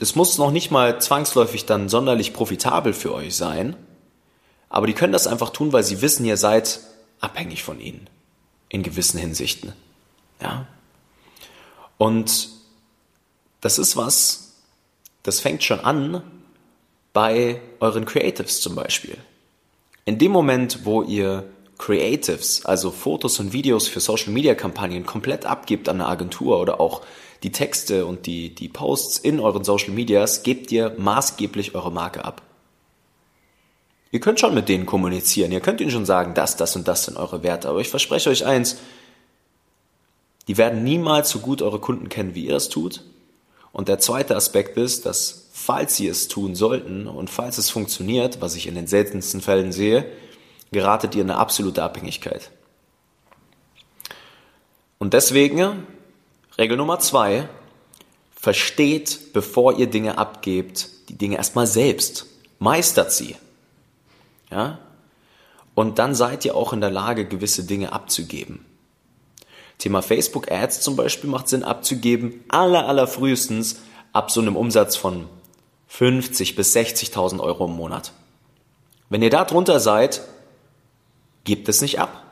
das 0.00 0.14
muss 0.14 0.38
noch 0.38 0.50
nicht 0.50 0.70
mal 0.70 0.98
zwangsläufig 0.98 1.66
dann 1.66 1.90
sonderlich 1.90 2.32
profitabel 2.32 2.94
für 2.94 3.12
euch 3.12 3.36
sein, 3.36 3.76
aber 4.70 4.86
die 4.86 4.94
können 4.94 5.12
das 5.12 5.26
einfach 5.26 5.50
tun, 5.50 5.74
weil 5.74 5.84
sie 5.84 6.00
wissen, 6.00 6.24
ihr 6.24 6.38
seid 6.38 6.80
abhängig 7.20 7.62
von 7.62 7.78
ihnen 7.78 8.08
in 8.70 8.82
gewissen 8.82 9.18
Hinsichten. 9.18 9.74
Ja? 10.40 10.66
Und 11.98 12.48
das 13.60 13.78
ist 13.78 13.94
was, 13.94 14.54
das 15.22 15.40
fängt 15.40 15.62
schon 15.64 15.80
an 15.80 16.22
bei 17.12 17.60
euren 17.80 18.06
Creatives 18.06 18.62
zum 18.62 18.76
Beispiel. 18.76 19.18
In 20.06 20.18
dem 20.18 20.32
Moment, 20.32 20.86
wo 20.86 21.02
ihr 21.02 21.44
Creatives, 21.76 22.64
also 22.64 22.90
Fotos 22.90 23.38
und 23.38 23.52
Videos 23.52 23.86
für 23.86 24.00
Social 24.00 24.32
Media 24.32 24.54
Kampagnen 24.54 25.04
komplett 25.04 25.44
abgibt 25.44 25.90
an 25.90 26.00
eine 26.00 26.08
Agentur 26.08 26.58
oder 26.58 26.80
auch 26.80 27.02
die 27.42 27.52
Texte 27.52 28.06
und 28.06 28.26
die, 28.26 28.54
die 28.54 28.68
Posts 28.68 29.18
in 29.18 29.40
euren 29.40 29.64
Social 29.64 29.90
Medias 29.90 30.42
gebt 30.42 30.70
ihr 30.72 30.94
maßgeblich 30.98 31.74
eure 31.74 31.90
Marke 31.90 32.24
ab. 32.24 32.42
Ihr 34.12 34.20
könnt 34.20 34.40
schon 34.40 34.54
mit 34.54 34.68
denen 34.68 34.86
kommunizieren, 34.86 35.52
ihr 35.52 35.60
könnt 35.60 35.80
ihnen 35.80 35.90
schon 35.90 36.04
sagen, 36.04 36.34
das, 36.34 36.56
das 36.56 36.74
und 36.74 36.88
das 36.88 37.04
sind 37.04 37.16
eure 37.16 37.42
Werte, 37.42 37.68
aber 37.68 37.80
ich 37.80 37.88
verspreche 37.88 38.28
euch 38.28 38.44
eins, 38.44 38.78
die 40.48 40.58
werden 40.58 40.82
niemals 40.82 41.30
so 41.30 41.38
gut 41.38 41.62
eure 41.62 41.78
Kunden 41.78 42.08
kennen, 42.08 42.34
wie 42.34 42.46
ihr 42.46 42.56
es 42.56 42.68
tut. 42.68 43.04
Und 43.72 43.88
der 43.88 44.00
zweite 44.00 44.34
Aspekt 44.34 44.76
ist, 44.76 45.06
dass 45.06 45.48
falls 45.52 45.96
sie 45.96 46.08
es 46.08 46.26
tun 46.26 46.56
sollten 46.56 47.06
und 47.06 47.30
falls 47.30 47.56
es 47.56 47.70
funktioniert, 47.70 48.40
was 48.40 48.56
ich 48.56 48.66
in 48.66 48.74
den 48.74 48.88
seltensten 48.88 49.40
Fällen 49.40 49.70
sehe, 49.70 50.06
geratet 50.72 51.14
ihr 51.14 51.22
in 51.22 51.30
eine 51.30 51.38
absolute 51.38 51.82
Abhängigkeit. 51.82 52.50
Und 54.98 55.14
deswegen, 55.14 55.86
Regel 56.58 56.76
Nummer 56.76 56.98
zwei, 56.98 57.48
versteht, 58.40 59.32
bevor 59.32 59.78
ihr 59.78 59.88
Dinge 59.88 60.18
abgebt, 60.18 60.88
die 61.08 61.18
Dinge 61.18 61.36
erstmal 61.36 61.66
selbst. 61.66 62.26
Meistert 62.58 63.12
sie. 63.12 63.36
Ja? 64.50 64.78
Und 65.74 65.98
dann 65.98 66.14
seid 66.14 66.44
ihr 66.44 66.54
auch 66.54 66.72
in 66.72 66.80
der 66.80 66.90
Lage, 66.90 67.26
gewisse 67.26 67.64
Dinge 67.64 67.92
abzugeben. 67.92 68.64
Thema 69.78 70.02
Facebook 70.02 70.50
Ads 70.50 70.80
zum 70.80 70.96
Beispiel 70.96 71.30
macht 71.30 71.48
Sinn 71.48 71.64
abzugeben, 71.64 72.44
aller, 72.48 72.86
aller 72.86 73.06
frühestens 73.06 73.80
ab 74.12 74.30
so 74.30 74.40
einem 74.40 74.56
Umsatz 74.56 74.96
von 74.96 75.26
50 75.88 76.54
bis 76.54 76.74
60.000 76.76 77.40
Euro 77.40 77.64
im 77.66 77.72
Monat. 77.72 78.12
Wenn 79.08 79.22
ihr 79.22 79.30
da 79.30 79.44
drunter 79.44 79.80
seid, 79.80 80.22
gebt 81.44 81.68
es 81.68 81.80
nicht 81.80 81.98
ab. 81.98 82.24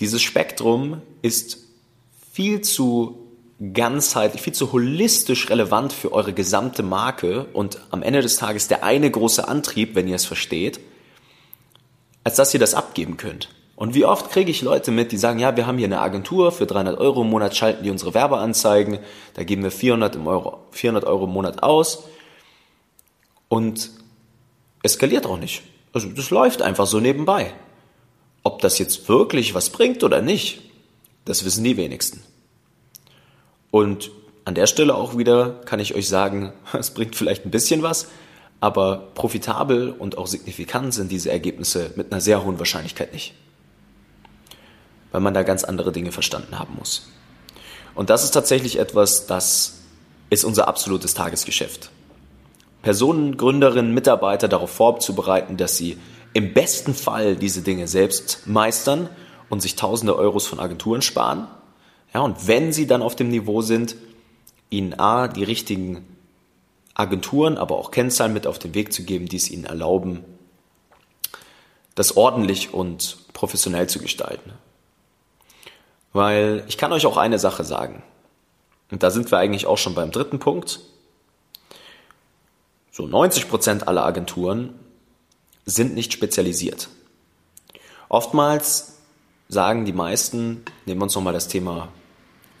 Dieses 0.00 0.22
Spektrum 0.22 1.02
ist 1.22 1.65
viel 2.36 2.60
zu 2.60 3.30
ganzheitlich, 3.72 4.42
viel 4.42 4.52
zu 4.52 4.70
holistisch 4.70 5.48
relevant 5.48 5.94
für 5.94 6.12
eure 6.12 6.34
gesamte 6.34 6.82
Marke 6.82 7.46
und 7.54 7.80
am 7.90 8.02
Ende 8.02 8.20
des 8.20 8.36
Tages 8.36 8.68
der 8.68 8.84
eine 8.84 9.10
große 9.10 9.48
Antrieb, 9.48 9.94
wenn 9.94 10.06
ihr 10.06 10.16
es 10.16 10.26
versteht, 10.26 10.78
als 12.24 12.36
dass 12.36 12.52
ihr 12.52 12.60
das 12.60 12.74
abgeben 12.74 13.16
könnt. 13.16 13.48
Und 13.74 13.94
wie 13.94 14.04
oft 14.04 14.30
kriege 14.30 14.50
ich 14.50 14.60
Leute 14.60 14.90
mit, 14.90 15.12
die 15.12 15.16
sagen, 15.16 15.38
ja, 15.38 15.56
wir 15.56 15.66
haben 15.66 15.78
hier 15.78 15.86
eine 15.86 16.00
Agentur, 16.00 16.52
für 16.52 16.66
300 16.66 17.00
Euro 17.00 17.22
im 17.22 17.30
Monat 17.30 17.56
schalten 17.56 17.84
die 17.84 17.90
unsere 17.90 18.12
Werbeanzeigen, 18.12 18.98
da 19.32 19.42
geben 19.42 19.62
wir 19.62 19.70
400, 19.70 20.18
Euro, 20.26 20.58
400 20.72 21.06
Euro 21.06 21.24
im 21.24 21.32
Monat 21.32 21.62
aus 21.62 22.04
und 23.48 23.92
eskaliert 24.82 25.24
auch 25.24 25.38
nicht. 25.38 25.62
Also 25.94 26.10
das 26.10 26.28
läuft 26.28 26.60
einfach 26.60 26.86
so 26.86 27.00
nebenbei. 27.00 27.54
Ob 28.42 28.60
das 28.60 28.78
jetzt 28.78 29.08
wirklich 29.08 29.54
was 29.54 29.70
bringt 29.70 30.04
oder 30.04 30.20
nicht, 30.20 30.65
das 31.26 31.44
wissen 31.44 31.62
die 31.62 31.76
wenigsten. 31.76 32.22
Und 33.70 34.10
an 34.46 34.54
der 34.54 34.66
Stelle 34.66 34.94
auch 34.94 35.18
wieder 35.18 35.60
kann 35.66 35.80
ich 35.80 35.94
euch 35.94 36.08
sagen, 36.08 36.54
es 36.72 36.90
bringt 36.90 37.14
vielleicht 37.14 37.44
ein 37.44 37.50
bisschen 37.50 37.82
was, 37.82 38.08
aber 38.60 39.08
profitabel 39.14 39.90
und 39.90 40.16
auch 40.16 40.26
signifikant 40.26 40.94
sind 40.94 41.12
diese 41.12 41.30
Ergebnisse 41.30 41.92
mit 41.96 42.10
einer 42.10 42.22
sehr 42.22 42.42
hohen 42.42 42.58
Wahrscheinlichkeit 42.58 43.12
nicht 43.12 43.34
weil 45.16 45.22
man 45.22 45.32
da 45.32 45.44
ganz 45.44 45.64
andere 45.64 45.92
Dinge 45.92 46.12
verstanden 46.12 46.58
haben 46.58 46.74
muss. 46.78 47.08
Und 47.94 48.10
das 48.10 48.22
ist 48.22 48.32
tatsächlich 48.32 48.78
etwas, 48.78 49.26
das 49.26 49.78
ist 50.28 50.44
unser 50.44 50.68
absolutes 50.68 51.14
Tagesgeschäft. 51.14 51.88
Personen, 52.82 53.38
Gründerinnen, 53.38 53.94
Mitarbeiter 53.94 54.46
darauf 54.46 54.70
vorzubereiten, 54.70 55.56
dass 55.56 55.78
sie 55.78 55.96
im 56.34 56.52
besten 56.52 56.92
Fall 56.92 57.34
diese 57.34 57.62
Dinge 57.62 57.88
selbst 57.88 58.42
meistern 58.44 59.08
und 59.48 59.60
sich 59.60 59.76
tausende 59.76 60.16
Euros 60.16 60.46
von 60.46 60.60
Agenturen 60.60 61.02
sparen. 61.02 61.46
Ja, 62.12 62.20
und 62.20 62.46
wenn 62.46 62.72
sie 62.72 62.86
dann 62.86 63.02
auf 63.02 63.16
dem 63.16 63.28
Niveau 63.28 63.62
sind, 63.62 63.96
ihnen 64.70 64.98
A, 64.98 65.28
die 65.28 65.44
richtigen 65.44 66.06
Agenturen, 66.94 67.58
aber 67.58 67.76
auch 67.76 67.90
Kennzahlen 67.90 68.32
mit 68.32 68.46
auf 68.46 68.58
den 68.58 68.74
Weg 68.74 68.92
zu 68.92 69.04
geben, 69.04 69.26
die 69.28 69.36
es 69.36 69.50
ihnen 69.50 69.64
erlauben, 69.64 70.24
das 71.94 72.16
ordentlich 72.16 72.72
und 72.72 73.18
professionell 73.32 73.88
zu 73.88 73.98
gestalten. 73.98 74.52
Weil 76.12 76.64
ich 76.68 76.78
kann 76.78 76.92
euch 76.92 77.06
auch 77.06 77.16
eine 77.16 77.38
Sache 77.38 77.64
sagen. 77.64 78.02
Und 78.90 79.02
da 79.02 79.10
sind 79.10 79.30
wir 79.30 79.38
eigentlich 79.38 79.66
auch 79.66 79.78
schon 79.78 79.94
beim 79.94 80.10
dritten 80.10 80.38
Punkt. 80.38 80.80
So 82.92 83.06
90 83.06 83.48
Prozent 83.48 83.88
aller 83.88 84.04
Agenturen 84.04 84.78
sind 85.66 85.94
nicht 85.94 86.12
spezialisiert. 86.12 86.88
Oftmals 88.08 88.95
sagen 89.48 89.84
die 89.84 89.92
meisten, 89.92 90.64
nehmen 90.86 91.00
wir 91.00 91.04
uns 91.04 91.14
nochmal 91.14 91.32
das 91.32 91.48
Thema 91.48 91.88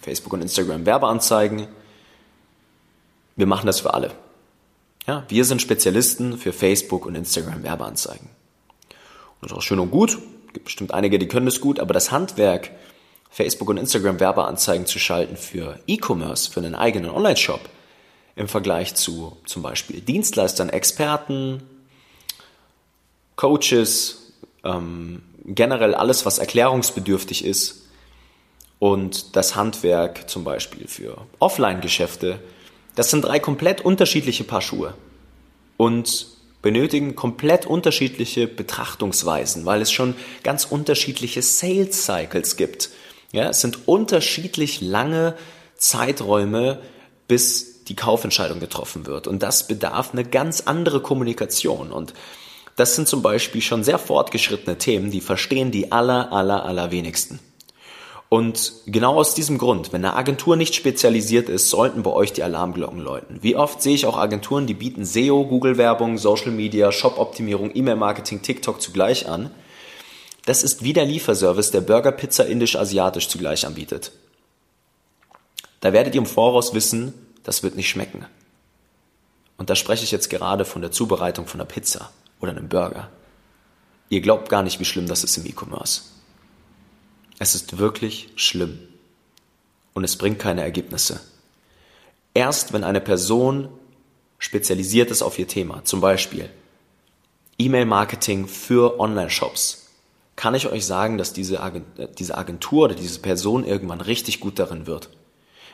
Facebook 0.00 0.32
und 0.32 0.42
Instagram 0.42 0.86
Werbeanzeigen, 0.86 1.68
wir 3.36 3.46
machen 3.46 3.66
das 3.66 3.80
für 3.80 3.92
alle. 3.92 4.12
Ja, 5.06 5.24
wir 5.28 5.44
sind 5.44 5.62
Spezialisten 5.62 6.38
für 6.38 6.52
Facebook 6.52 7.06
und 7.06 7.14
Instagram 7.14 7.62
Werbeanzeigen. 7.62 8.28
Und 9.40 9.42
das 9.42 9.52
ist 9.52 9.58
auch 9.58 9.62
schön 9.62 9.78
und 9.78 9.90
gut. 9.90 10.18
Es 10.48 10.52
gibt 10.54 10.64
bestimmt 10.64 10.94
einige, 10.94 11.18
die 11.18 11.28
können 11.28 11.46
das 11.46 11.60
gut, 11.60 11.78
aber 11.78 11.92
das 11.92 12.10
Handwerk, 12.10 12.70
Facebook 13.30 13.68
und 13.68 13.76
Instagram 13.76 14.18
Werbeanzeigen 14.18 14.86
zu 14.86 14.98
schalten 14.98 15.36
für 15.36 15.78
E-Commerce, 15.86 16.50
für 16.50 16.60
einen 16.60 16.74
eigenen 16.74 17.10
Online-Shop 17.10 17.60
im 18.36 18.48
Vergleich 18.48 18.94
zu 18.94 19.36
zum 19.44 19.62
Beispiel 19.62 20.00
Dienstleistern, 20.00 20.70
Experten, 20.70 21.62
Coaches, 23.36 24.32
ähm, 24.64 25.22
generell 25.46 25.94
alles, 25.94 26.26
was 26.26 26.38
erklärungsbedürftig 26.38 27.44
ist 27.44 27.86
und 28.78 29.36
das 29.36 29.56
Handwerk 29.56 30.28
zum 30.28 30.44
Beispiel 30.44 30.86
für 30.88 31.26
Offline-Geschäfte, 31.38 32.40
das 32.94 33.10
sind 33.10 33.22
drei 33.22 33.38
komplett 33.38 33.82
unterschiedliche 33.82 34.44
Paar 34.44 34.62
Schuhe 34.62 34.94
und 35.76 36.26
benötigen 36.62 37.14
komplett 37.14 37.66
unterschiedliche 37.66 38.46
Betrachtungsweisen, 38.46 39.66
weil 39.66 39.82
es 39.82 39.92
schon 39.92 40.14
ganz 40.42 40.64
unterschiedliche 40.64 41.42
Sales 41.42 42.04
Cycles 42.04 42.56
gibt 42.56 42.90
ja, 43.32 43.50
es 43.50 43.60
sind 43.60 43.86
unterschiedlich 43.86 44.80
lange 44.80 45.34
Zeiträume, 45.76 46.80
bis 47.28 47.84
die 47.84 47.96
Kaufentscheidung 47.96 48.60
getroffen 48.60 49.06
wird. 49.06 49.26
Und 49.26 49.42
das 49.42 49.66
bedarf 49.66 50.12
eine 50.12 50.24
ganz 50.24 50.62
andere 50.62 51.00
Kommunikation. 51.00 51.92
Und 51.92 52.14
das 52.76 52.94
sind 52.94 53.08
zum 53.08 53.22
Beispiel 53.22 53.62
schon 53.62 53.84
sehr 53.84 53.98
fortgeschrittene 53.98 54.78
Themen, 54.78 55.10
die 55.10 55.20
verstehen 55.20 55.70
die 55.70 55.92
aller, 55.92 56.32
aller, 56.32 56.64
aller 56.64 56.90
wenigsten. 56.90 57.40
Und 58.28 58.72
genau 58.86 59.14
aus 59.16 59.34
diesem 59.34 59.56
Grund, 59.56 59.92
wenn 59.92 60.04
eine 60.04 60.16
Agentur 60.16 60.56
nicht 60.56 60.74
spezialisiert 60.74 61.48
ist, 61.48 61.70
sollten 61.70 62.02
bei 62.02 62.10
euch 62.10 62.32
die 62.32 62.42
Alarmglocken 62.42 63.00
läuten. 63.00 63.38
Wie 63.40 63.56
oft 63.56 63.80
sehe 63.80 63.94
ich 63.94 64.04
auch 64.04 64.16
Agenturen, 64.16 64.66
die 64.66 64.74
bieten 64.74 65.04
SEO, 65.04 65.44
Google-Werbung, 65.44 66.18
Social 66.18 66.50
Media, 66.50 66.90
Shop-Optimierung, 66.92 67.70
E-Mail-Marketing, 67.74 68.42
TikTok 68.42 68.80
zugleich 68.80 69.28
an– 69.28 69.50
das 70.46 70.62
ist 70.62 70.84
wie 70.84 70.92
der 70.92 71.04
Lieferservice, 71.04 71.72
der 71.72 71.80
Burger, 71.80 72.12
Pizza, 72.12 72.46
Indisch, 72.46 72.76
Asiatisch 72.76 73.28
zugleich 73.28 73.66
anbietet. 73.66 74.12
Da 75.80 75.92
werdet 75.92 76.14
ihr 76.14 76.20
im 76.20 76.26
Voraus 76.26 76.72
wissen, 76.72 77.12
das 77.42 77.64
wird 77.64 77.74
nicht 77.74 77.88
schmecken. 77.88 78.24
Und 79.58 79.68
da 79.68 79.74
spreche 79.74 80.04
ich 80.04 80.12
jetzt 80.12 80.30
gerade 80.30 80.64
von 80.64 80.82
der 80.82 80.92
Zubereitung 80.92 81.48
von 81.48 81.60
einer 81.60 81.68
Pizza 81.68 82.10
oder 82.40 82.52
einem 82.52 82.68
Burger. 82.68 83.10
Ihr 84.08 84.20
glaubt 84.20 84.48
gar 84.48 84.62
nicht, 84.62 84.78
wie 84.80 84.84
schlimm 84.84 85.08
das 85.08 85.24
ist 85.24 85.36
im 85.36 85.46
E-Commerce. 85.46 86.02
Es 87.38 87.54
ist 87.54 87.78
wirklich 87.78 88.30
schlimm. 88.36 88.78
Und 89.94 90.04
es 90.04 90.16
bringt 90.16 90.38
keine 90.38 90.62
Ergebnisse. 90.62 91.20
Erst 92.34 92.72
wenn 92.72 92.84
eine 92.84 93.00
Person 93.00 93.68
spezialisiert 94.38 95.10
ist 95.10 95.22
auf 95.22 95.38
ihr 95.38 95.48
Thema, 95.48 95.84
zum 95.84 96.00
Beispiel 96.00 96.50
E-Mail-Marketing 97.58 98.46
für 98.46 99.00
Online-Shops, 99.00 99.88
kann 100.36 100.54
ich 100.54 100.66
euch 100.66 100.84
sagen, 100.84 101.16
dass 101.16 101.32
diese 101.32 101.62
Agentur 101.62 102.84
oder 102.84 102.94
diese 102.94 103.20
Person 103.20 103.64
irgendwann 103.64 104.02
richtig 104.02 104.40
gut 104.40 104.58
darin 104.58 104.86
wird. 104.86 105.08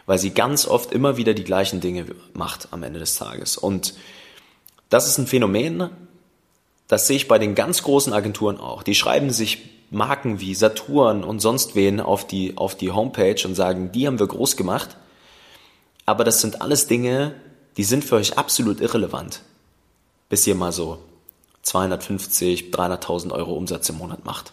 Weil 0.06 0.18
sie 0.18 0.30
ganz 0.30 0.66
oft 0.66 0.92
immer 0.92 1.16
wieder 1.16 1.34
die 1.34 1.44
gleichen 1.44 1.80
Dinge 1.80 2.06
macht 2.32 2.68
am 2.70 2.84
Ende 2.84 3.00
des 3.00 3.16
Tages. 3.16 3.56
Und 3.56 3.94
das 4.88 5.08
ist 5.08 5.18
ein 5.18 5.26
Phänomen, 5.26 5.90
das 6.92 7.06
sehe 7.06 7.16
ich 7.16 7.26
bei 7.26 7.38
den 7.38 7.54
ganz 7.54 7.84
großen 7.84 8.12
Agenturen 8.12 8.60
auch. 8.60 8.82
Die 8.82 8.94
schreiben 8.94 9.30
sich 9.30 9.62
Marken 9.88 10.40
wie 10.40 10.54
Saturn 10.54 11.24
und 11.24 11.40
sonst 11.40 11.74
wen 11.74 12.00
auf 12.00 12.26
die, 12.26 12.58
auf 12.58 12.74
die 12.74 12.90
Homepage 12.90 13.46
und 13.46 13.54
sagen, 13.54 13.92
die 13.92 14.06
haben 14.06 14.18
wir 14.18 14.26
groß 14.26 14.58
gemacht. 14.58 14.98
Aber 16.04 16.22
das 16.22 16.42
sind 16.42 16.60
alles 16.60 16.88
Dinge, 16.88 17.34
die 17.78 17.84
sind 17.84 18.04
für 18.04 18.16
euch 18.16 18.36
absolut 18.36 18.82
irrelevant. 18.82 19.40
Bis 20.28 20.46
ihr 20.46 20.54
mal 20.54 20.70
so 20.70 20.98
250, 21.62 22.64
300.000 22.64 23.32
Euro 23.32 23.54
Umsatz 23.54 23.88
im 23.88 23.96
Monat 23.96 24.26
macht. 24.26 24.52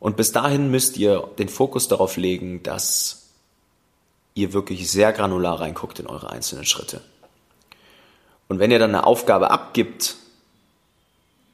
Und 0.00 0.16
bis 0.16 0.32
dahin 0.32 0.68
müsst 0.68 0.96
ihr 0.96 1.28
den 1.38 1.48
Fokus 1.48 1.86
darauf 1.86 2.16
legen, 2.16 2.64
dass 2.64 3.28
ihr 4.34 4.52
wirklich 4.52 4.90
sehr 4.90 5.12
granular 5.12 5.60
reinguckt 5.60 6.00
in 6.00 6.08
eure 6.08 6.30
einzelnen 6.30 6.64
Schritte. 6.64 7.02
Und 8.48 8.58
wenn 8.58 8.70
ihr 8.70 8.78
dann 8.78 8.94
eine 8.94 9.06
Aufgabe 9.06 9.50
abgibt, 9.50 10.16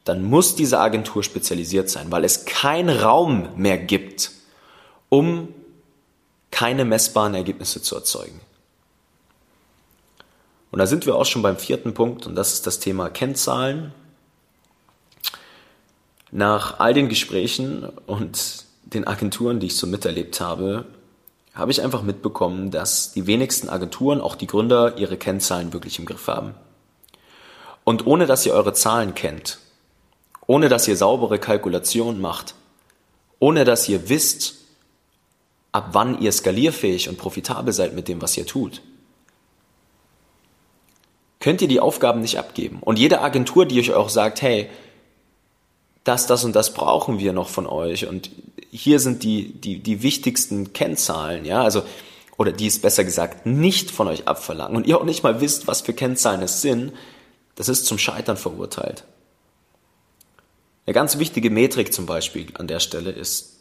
dann 0.05 0.23
muss 0.23 0.55
diese 0.55 0.79
Agentur 0.81 1.23
spezialisiert 1.23 1.91
sein, 1.91 2.11
weil 2.11 2.25
es 2.25 2.45
keinen 2.45 2.91
Raum 2.91 3.49
mehr 3.57 3.79
gibt, 3.79 4.31
um 5.09 5.49
keine 6.51 6.85
messbaren 6.85 7.35
Ergebnisse 7.35 7.83
zu 7.83 7.97
erzeugen. 7.97 8.41
Und 10.71 10.79
da 10.79 10.87
sind 10.87 11.07
wir 11.07 11.17
auch 11.17 11.25
schon 11.25 11.43
beim 11.43 11.57
vierten 11.57 11.95
Punkt 11.95 12.27
und 12.27 12.35
das 12.35 12.53
ist 12.53 12.67
das 12.67 12.81
Thema 12.81 13.09
Kennzahlen. 13.09 13.93
Nach 16.31 16.81
all 16.81 16.95
den 16.95 17.09
Gesprächen 17.09 17.85
und 18.07 18.65
den 18.83 19.07
Agenturen, 19.07 19.61
die 19.61 19.69
ich 19.69 19.77
so 19.77 19.87
miterlebt 19.87 20.41
habe, 20.41 20.85
habe 21.55 21.71
ich 21.71 21.81
einfach 21.81 22.03
mitbekommen, 22.03 22.71
dass 22.73 23.13
die 23.13 23.27
wenigsten 23.27 23.69
Agenturen, 23.69 24.21
auch 24.21 24.35
die 24.35 24.49
Gründer, 24.49 24.99
ihre 24.99 25.17
Kennzahlen 25.17 25.73
wirklich 25.73 25.99
im 26.01 26.07
Griff 26.07 26.27
haben. 26.27 26.55
Und 27.85 28.07
ohne 28.07 28.27
dass 28.27 28.45
ihr 28.47 28.55
eure 28.55 28.73
Zahlen 28.73 29.15
kennt, 29.15 29.59
ohne 30.47 30.69
dass 30.69 30.89
ihr 30.89 30.97
saubere 30.97 31.39
Kalkulationen 31.39 32.21
macht, 32.21 32.55
ohne 33.39 33.65
dass 33.65 33.89
ihr 33.89 34.09
wisst, 34.09 34.57
ab 35.73 35.91
wann 35.93 36.21
ihr 36.21 36.33
skalierfähig 36.33 37.09
und 37.09 37.19
profitabel 37.19 37.73
seid 37.73 37.95
mit 37.95 38.09
dem, 38.09 38.23
was 38.23 38.37
ihr 38.37 38.47
tut, 38.47 38.81
könnt 41.41 41.61
ihr 41.61 41.69
die 41.69 41.81
Aufgaben 41.81 42.21
nicht 42.21 42.39
abgeben. 42.39 42.79
Und 42.81 42.99
jede 42.99 43.21
Agentur, 43.21 43.67
die 43.67 43.79
euch 43.81 43.93
auch 43.93 44.09
sagt, 44.09 44.41
hey, 44.41 44.71
das, 46.05 46.27
das 46.27 46.45
und 46.45 46.55
das 46.55 46.73
brauchen 46.73 47.19
wir 47.19 47.33
noch 47.33 47.49
von 47.49 47.67
euch 47.67 48.07
und 48.07 48.31
hier 48.71 49.01
sind 49.01 49.23
die, 49.23 49.53
die, 49.53 49.79
die 49.79 50.03
wichtigsten 50.03 50.73
Kennzahlen, 50.73 51.45
ja, 51.45 51.63
also, 51.63 51.83
oder 52.37 52.53
die 52.53 52.67
es 52.67 52.81
besser 52.81 53.05
gesagt 53.05 53.47
nicht 53.47 53.91
von 53.91 54.09
euch 54.09 54.27
abverlangen 54.29 54.77
und 54.77 54.87
ihr 54.87 54.99
auch 54.99 55.05
nicht 55.05 55.23
mal 55.23 55.41
wisst, 55.41 55.67
was 55.67 55.81
für 55.81 55.93
Kennzahlen 55.93 56.43
es 56.43 56.63
sind, 56.63 56.93
das 57.57 57.69
ist 57.69 57.87
zum 57.87 57.99
Scheitern 57.99 58.37
verurteilt. 58.37 59.05
Eine 60.87 60.95
ganz 60.95 61.19
wichtige 61.19 61.51
Metrik 61.51 61.93
zum 61.93 62.07
Beispiel 62.07 62.53
an 62.59 62.69
der 62.69 62.81
Stelle 62.81 63.11
ist 63.11 63.61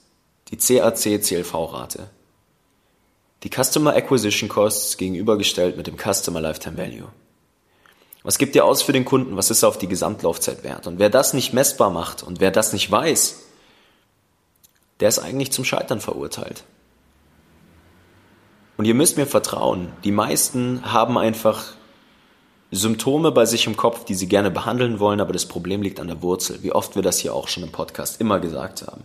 die 0.49 0.57
CAC-CLV-Rate. 0.57 2.09
Die 3.43 3.49
Customer 3.49 3.95
Acquisition 3.95 4.49
Costs 4.49 4.97
gegenübergestellt 4.97 5.77
mit 5.77 5.87
dem 5.87 5.97
Customer 5.97 6.41
Lifetime 6.41 6.77
Value. 6.77 7.09
Was 8.23 8.37
gibt 8.37 8.55
ihr 8.55 8.65
aus 8.65 8.81
für 8.81 8.93
den 8.93 9.05
Kunden? 9.05 9.35
Was 9.35 9.51
ist 9.51 9.63
auf 9.63 9.77
die 9.77 9.87
Gesamtlaufzeit 9.87 10.63
wert? 10.63 10.87
Und 10.87 10.99
wer 10.99 11.09
das 11.09 11.33
nicht 11.33 11.53
messbar 11.53 11.89
macht 11.89 12.23
und 12.23 12.39
wer 12.39 12.51
das 12.51 12.71
nicht 12.71 12.89
weiß, 12.89 13.41
der 14.99 15.09
ist 15.09 15.19
eigentlich 15.19 15.51
zum 15.51 15.65
Scheitern 15.65 15.99
verurteilt. 15.99 16.63
Und 18.77 18.85
ihr 18.85 18.93
müsst 18.93 19.17
mir 19.17 19.27
vertrauen, 19.27 19.91
die 20.03 20.11
meisten 20.11 20.91
haben 20.91 21.17
einfach 21.17 21.73
Symptome 22.73 23.31
bei 23.31 23.45
sich 23.45 23.67
im 23.67 23.77
Kopf, 23.77 24.03
die 24.03 24.15
sie 24.15 24.27
gerne 24.27 24.49
behandeln 24.49 24.99
wollen, 24.99 25.21
aber 25.21 25.31
das 25.31 25.45
Problem 25.45 25.81
liegt 25.81 25.99
an 25.99 26.07
der 26.07 26.21
Wurzel, 26.21 26.63
wie 26.63 26.71
oft 26.71 26.95
wir 26.95 27.03
das 27.03 27.19
hier 27.19 27.33
auch 27.35 27.47
schon 27.47 27.63
im 27.63 27.71
Podcast 27.71 28.19
immer 28.19 28.39
gesagt 28.39 28.81
haben. 28.81 29.03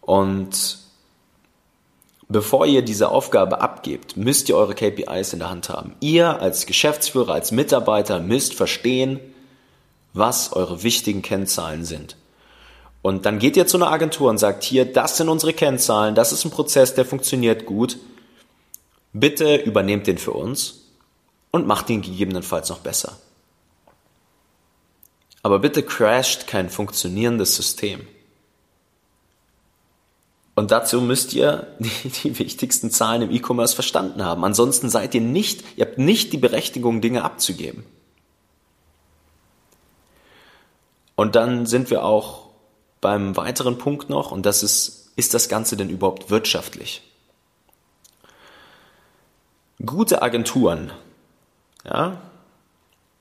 Und 0.00 0.78
bevor 2.28 2.64
ihr 2.64 2.82
diese 2.82 3.10
Aufgabe 3.10 3.60
abgebt, 3.60 4.16
müsst 4.16 4.48
ihr 4.48 4.56
eure 4.56 4.74
KPIs 4.74 5.34
in 5.34 5.40
der 5.40 5.50
Hand 5.50 5.68
haben. 5.68 5.94
Ihr 6.00 6.40
als 6.40 6.64
Geschäftsführer, 6.64 7.34
als 7.34 7.52
Mitarbeiter 7.52 8.18
müsst 8.18 8.54
verstehen, 8.54 9.20
was 10.14 10.54
eure 10.54 10.82
wichtigen 10.82 11.20
Kennzahlen 11.20 11.84
sind. 11.84 12.16
Und 13.02 13.26
dann 13.26 13.38
geht 13.38 13.56
ihr 13.56 13.66
zu 13.66 13.76
einer 13.76 13.90
Agentur 13.90 14.30
und 14.30 14.38
sagt, 14.38 14.64
hier, 14.64 14.90
das 14.90 15.18
sind 15.18 15.28
unsere 15.28 15.52
Kennzahlen, 15.52 16.14
das 16.14 16.32
ist 16.32 16.44
ein 16.44 16.50
Prozess, 16.50 16.94
der 16.94 17.04
funktioniert 17.04 17.66
gut. 17.66 17.98
Bitte 19.12 19.56
übernehmt 19.56 20.06
den 20.06 20.18
für 20.18 20.32
uns 20.32 20.87
und 21.50 21.66
macht 21.66 21.90
ihn 21.90 22.02
gegebenenfalls 22.02 22.68
noch 22.68 22.80
besser. 22.80 23.18
Aber 25.42 25.58
bitte 25.60 25.82
crasht 25.82 26.46
kein 26.46 26.68
funktionierendes 26.68 27.56
System. 27.56 28.06
Und 30.54 30.72
dazu 30.72 31.00
müsst 31.00 31.32
ihr 31.34 31.68
die, 31.78 32.08
die 32.08 32.38
wichtigsten 32.38 32.90
Zahlen 32.90 33.22
im 33.22 33.30
E-Commerce 33.30 33.74
verstanden 33.74 34.24
haben. 34.24 34.44
Ansonsten 34.44 34.90
seid 34.90 35.14
ihr 35.14 35.20
nicht, 35.20 35.62
ihr 35.76 35.86
habt 35.86 35.98
nicht 35.98 36.32
die 36.32 36.38
Berechtigung, 36.38 37.00
Dinge 37.00 37.22
abzugeben. 37.24 37.84
Und 41.14 41.34
dann 41.36 41.66
sind 41.66 41.90
wir 41.90 42.04
auch 42.04 42.48
beim 43.00 43.36
weiteren 43.36 43.78
Punkt 43.78 44.10
noch, 44.10 44.32
und 44.32 44.46
das 44.46 44.62
ist, 44.62 45.12
ist 45.16 45.34
das 45.34 45.48
Ganze 45.48 45.76
denn 45.76 45.90
überhaupt 45.90 46.30
wirtschaftlich? 46.30 47.02
Gute 49.84 50.22
Agenturen 50.22 50.92
ja, 51.84 52.20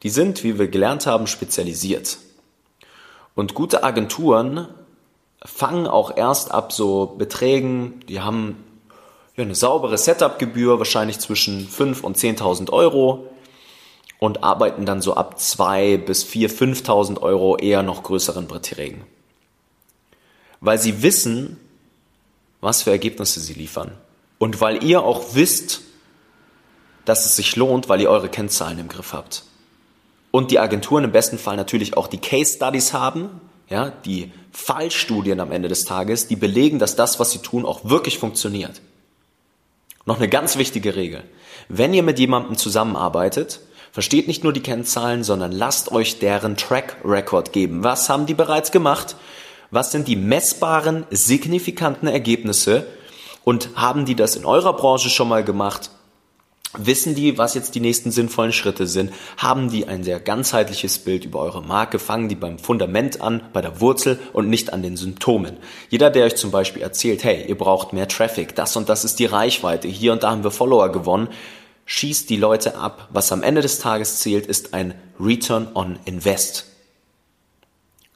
die 0.03 0.09
sind, 0.09 0.43
wie 0.43 0.59
wir 0.59 0.67
gelernt 0.67 1.07
haben, 1.07 1.27
spezialisiert. 1.27 2.17
Und 3.35 3.53
gute 3.53 3.83
Agenturen 3.83 4.67
fangen 5.43 5.87
auch 5.87 6.15
erst 6.15 6.51
ab 6.51 6.71
so 6.71 7.15
Beträgen, 7.17 8.01
die 8.07 8.21
haben 8.21 8.63
ja, 9.35 9.43
eine 9.43 9.55
saubere 9.55 9.97
Setup-Gebühr, 9.97 10.79
wahrscheinlich 10.79 11.19
zwischen 11.19 11.67
5 11.67 12.03
und 12.03 12.17
10.000 12.17 12.71
Euro 12.71 13.27
und 14.19 14.43
arbeiten 14.43 14.85
dann 14.85 15.01
so 15.01 15.13
ab 15.13 15.39
2 15.39 15.97
bis 15.97 16.23
4, 16.23 16.49
5.000 16.49 17.21
Euro 17.21 17.57
eher 17.57 17.83
noch 17.83 18.03
größeren 18.03 18.47
Beträgen. 18.47 19.05
Weil 20.59 20.79
sie 20.79 21.03
wissen, 21.03 21.59
was 22.61 22.81
für 22.81 22.89
Ergebnisse 22.89 23.39
sie 23.39 23.53
liefern. 23.53 23.91
Und 24.39 24.59
weil 24.59 24.83
ihr 24.83 25.03
auch 25.03 25.35
wisst, 25.35 25.81
dass 27.07 27.25
es 27.25 27.37
sich 27.37 27.55
lohnt, 27.55 27.87
weil 27.87 28.01
ihr 28.01 28.09
eure 28.09 28.27
Kennzahlen 28.27 28.79
im 28.79 28.89
Griff 28.89 29.13
habt. 29.13 29.43
Und 30.29 30.51
die 30.51 30.59
Agenturen 30.59 31.05
im 31.05 31.13
besten 31.13 31.37
Fall 31.37 31.55
natürlich 31.55 31.95
auch 31.95 32.07
die 32.07 32.19
Case 32.19 32.55
Studies 32.55 32.91
haben, 32.91 33.29
ja, 33.69 33.91
die 34.03 34.31
Fallstudien 34.51 35.39
am 35.39 35.53
Ende 35.53 35.69
des 35.69 35.85
Tages, 35.85 36.27
die 36.27 36.35
belegen, 36.35 36.79
dass 36.79 36.97
das, 36.97 37.17
was 37.17 37.31
sie 37.31 37.39
tun, 37.39 37.65
auch 37.65 37.85
wirklich 37.85 38.19
funktioniert. 38.19 38.81
Noch 40.05 40.17
eine 40.17 40.27
ganz 40.27 40.57
wichtige 40.57 40.97
Regel. 40.97 41.23
Wenn 41.69 41.93
ihr 41.93 42.03
mit 42.03 42.19
jemandem 42.19 42.57
zusammenarbeitet, 42.57 43.61
versteht 43.93 44.27
nicht 44.27 44.43
nur 44.43 44.51
die 44.51 44.61
Kennzahlen, 44.61 45.23
sondern 45.23 45.53
lasst 45.53 45.93
euch 45.93 46.19
deren 46.19 46.57
Track 46.57 46.97
Record 47.05 47.53
geben. 47.53 47.85
Was 47.85 48.09
haben 48.09 48.25
die 48.25 48.33
bereits 48.33 48.71
gemacht? 48.71 49.15
Was 49.71 49.93
sind 49.93 50.09
die 50.09 50.17
messbaren, 50.17 51.05
signifikanten 51.09 52.07
Ergebnisse? 52.09 52.85
Und 53.45 53.69
haben 53.75 54.03
die 54.03 54.15
das 54.15 54.35
in 54.35 54.43
eurer 54.43 54.73
Branche 54.73 55.09
schon 55.09 55.29
mal 55.29 55.43
gemacht? 55.43 55.89
Wissen 56.85 57.15
die, 57.15 57.37
was 57.37 57.53
jetzt 57.53 57.75
die 57.75 57.79
nächsten 57.79 58.11
sinnvollen 58.11 58.53
Schritte 58.53 58.87
sind? 58.87 59.11
Haben 59.37 59.69
die 59.69 59.87
ein 59.87 60.03
sehr 60.03 60.19
ganzheitliches 60.19 60.99
Bild 60.99 61.25
über 61.25 61.39
eure 61.39 61.61
Marke? 61.61 61.99
Fangen 61.99 62.29
die 62.29 62.35
beim 62.35 62.59
Fundament 62.59 63.21
an, 63.21 63.41
bei 63.53 63.61
der 63.61 63.81
Wurzel 63.81 64.19
und 64.33 64.49
nicht 64.49 64.73
an 64.73 64.83
den 64.83 64.97
Symptomen? 64.97 65.57
Jeder, 65.89 66.09
der 66.09 66.25
euch 66.25 66.35
zum 66.35 66.51
Beispiel 66.51 66.81
erzählt, 66.81 67.23
hey, 67.23 67.45
ihr 67.47 67.57
braucht 67.57 67.93
mehr 67.93 68.07
Traffic, 68.07 68.55
das 68.55 68.75
und 68.75 68.89
das 68.89 69.05
ist 69.05 69.19
die 69.19 69.25
Reichweite, 69.25 69.87
hier 69.87 70.13
und 70.13 70.23
da 70.23 70.31
haben 70.31 70.43
wir 70.43 70.51
Follower 70.51 70.91
gewonnen, 70.91 71.29
schießt 71.85 72.29
die 72.29 72.37
Leute 72.37 72.77
ab. 72.77 73.09
Was 73.11 73.31
am 73.31 73.43
Ende 73.43 73.61
des 73.61 73.79
Tages 73.79 74.19
zählt, 74.19 74.45
ist 74.45 74.73
ein 74.73 74.93
Return 75.19 75.69
on 75.73 75.99
Invest. 76.05 76.65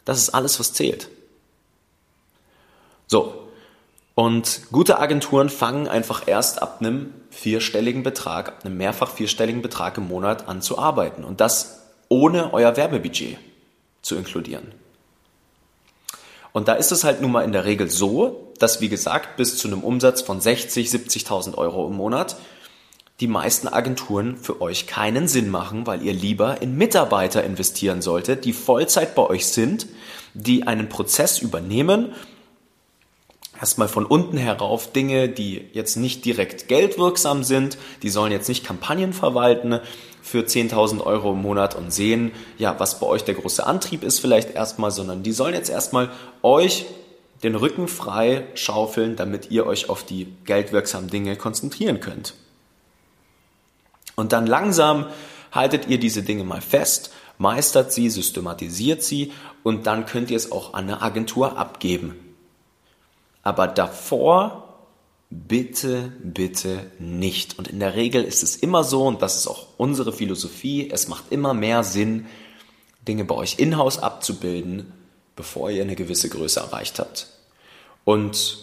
Das 0.05 0.17
ist 0.17 0.29
alles, 0.29 0.59
was 0.59 0.73
zählt. 0.73 1.09
So, 3.07 3.47
und 4.15 4.61
gute 4.71 4.99
Agenturen 4.99 5.49
fangen 5.49 5.87
einfach 5.87 6.27
erst 6.27 6.61
ab 6.61 6.77
einem 6.79 7.13
vierstelligen 7.31 8.03
Betrag, 8.03 8.63
einem 8.63 8.77
mehrfach 8.77 9.11
vierstelligen 9.11 9.61
Betrag 9.61 9.97
im 9.97 10.07
Monat 10.07 10.47
an 10.47 10.61
zu 10.61 10.77
arbeiten. 10.77 11.23
Und 11.23 11.41
das 11.41 11.79
ohne 12.09 12.53
euer 12.53 12.77
Werbebudget 12.77 13.37
zu 14.01 14.15
inkludieren. 14.15 14.73
Und 16.51 16.67
da 16.67 16.73
ist 16.73 16.91
es 16.91 17.03
halt 17.03 17.21
nun 17.21 17.31
mal 17.31 17.45
in 17.45 17.53
der 17.53 17.65
Regel 17.65 17.89
so, 17.89 18.51
dass 18.59 18.81
wie 18.81 18.89
gesagt 18.89 19.37
bis 19.37 19.57
zu 19.57 19.67
einem 19.67 19.83
Umsatz 19.83 20.21
von 20.21 20.41
60, 20.41 20.89
70.000 20.89 21.55
Euro 21.57 21.87
im 21.87 21.95
Monat 21.95 22.35
die 23.21 23.27
meisten 23.27 23.67
Agenturen 23.67 24.35
für 24.35 24.61
euch 24.61 24.87
keinen 24.87 25.27
Sinn 25.27 25.49
machen, 25.49 25.85
weil 25.87 26.01
ihr 26.01 26.13
lieber 26.13 26.61
in 26.61 26.75
Mitarbeiter 26.75 27.43
investieren 27.43 28.01
solltet, 28.01 28.45
die 28.45 28.53
Vollzeit 28.53 29.15
bei 29.15 29.21
euch 29.21 29.45
sind, 29.45 29.87
die 30.33 30.67
einen 30.67 30.89
Prozess 30.89 31.39
übernehmen 31.39 32.13
erstmal 33.61 33.87
von 33.87 34.05
unten 34.07 34.37
herauf 34.37 34.91
Dinge, 34.91 35.29
die 35.29 35.69
jetzt 35.73 35.95
nicht 35.95 36.25
direkt 36.25 36.67
geldwirksam 36.67 37.43
sind, 37.43 37.77
die 38.01 38.09
sollen 38.09 38.31
jetzt 38.31 38.49
nicht 38.49 38.65
Kampagnen 38.65 39.13
verwalten 39.13 39.79
für 40.23 40.39
10.000 40.39 41.01
Euro 41.01 41.33
im 41.33 41.43
Monat 41.43 41.75
und 41.75 41.93
sehen, 41.93 42.31
ja, 42.57 42.79
was 42.79 42.99
bei 42.99 43.05
euch 43.05 43.23
der 43.23 43.35
große 43.35 43.65
Antrieb 43.65 44.03
ist 44.03 44.19
vielleicht 44.19 44.55
erstmal, 44.55 44.89
sondern 44.89 45.21
die 45.21 45.31
sollen 45.31 45.53
jetzt 45.53 45.69
erstmal 45.69 46.09
euch 46.41 46.85
den 47.43 47.55
Rücken 47.55 47.87
frei 47.87 48.45
schaufeln, 48.55 49.15
damit 49.15 49.51
ihr 49.51 49.67
euch 49.67 49.89
auf 49.89 50.03
die 50.03 50.27
geldwirksamen 50.45 51.09
Dinge 51.09 51.35
konzentrieren 51.35 51.99
könnt. 51.99 52.33
Und 54.15 54.31
dann 54.31 54.47
langsam 54.47 55.05
haltet 55.51 55.87
ihr 55.87 55.99
diese 55.99 56.23
Dinge 56.23 56.43
mal 56.43 56.61
fest, 56.61 57.11
meistert 57.37 57.93
sie, 57.93 58.09
systematisiert 58.09 59.03
sie 59.03 59.31
und 59.63 59.85
dann 59.85 60.05
könnt 60.05 60.31
ihr 60.31 60.37
es 60.37 60.51
auch 60.51 60.73
an 60.73 60.85
eine 60.85 61.01
Agentur 61.01 61.57
abgeben. 61.57 62.30
Aber 63.43 63.67
davor 63.67 64.71
bitte, 65.29 66.11
bitte 66.23 66.91
nicht. 66.99 67.57
Und 67.57 67.69
in 67.69 67.79
der 67.79 67.95
Regel 67.95 68.23
ist 68.23 68.43
es 68.43 68.55
immer 68.55 68.83
so, 68.83 69.07
und 69.07 69.21
das 69.21 69.37
ist 69.37 69.47
auch 69.47 69.67
unsere 69.77 70.13
Philosophie, 70.13 70.89
es 70.91 71.07
macht 71.07 71.31
immer 71.31 71.53
mehr 71.53 71.83
Sinn, 71.83 72.27
Dinge 73.07 73.25
bei 73.25 73.35
euch 73.35 73.57
in-house 73.57 73.99
abzubilden, 73.99 74.91
bevor 75.35 75.71
ihr 75.71 75.81
eine 75.81 75.95
gewisse 75.95 76.29
Größe 76.29 76.59
erreicht 76.59 76.99
habt. 76.99 77.27
Und 78.03 78.59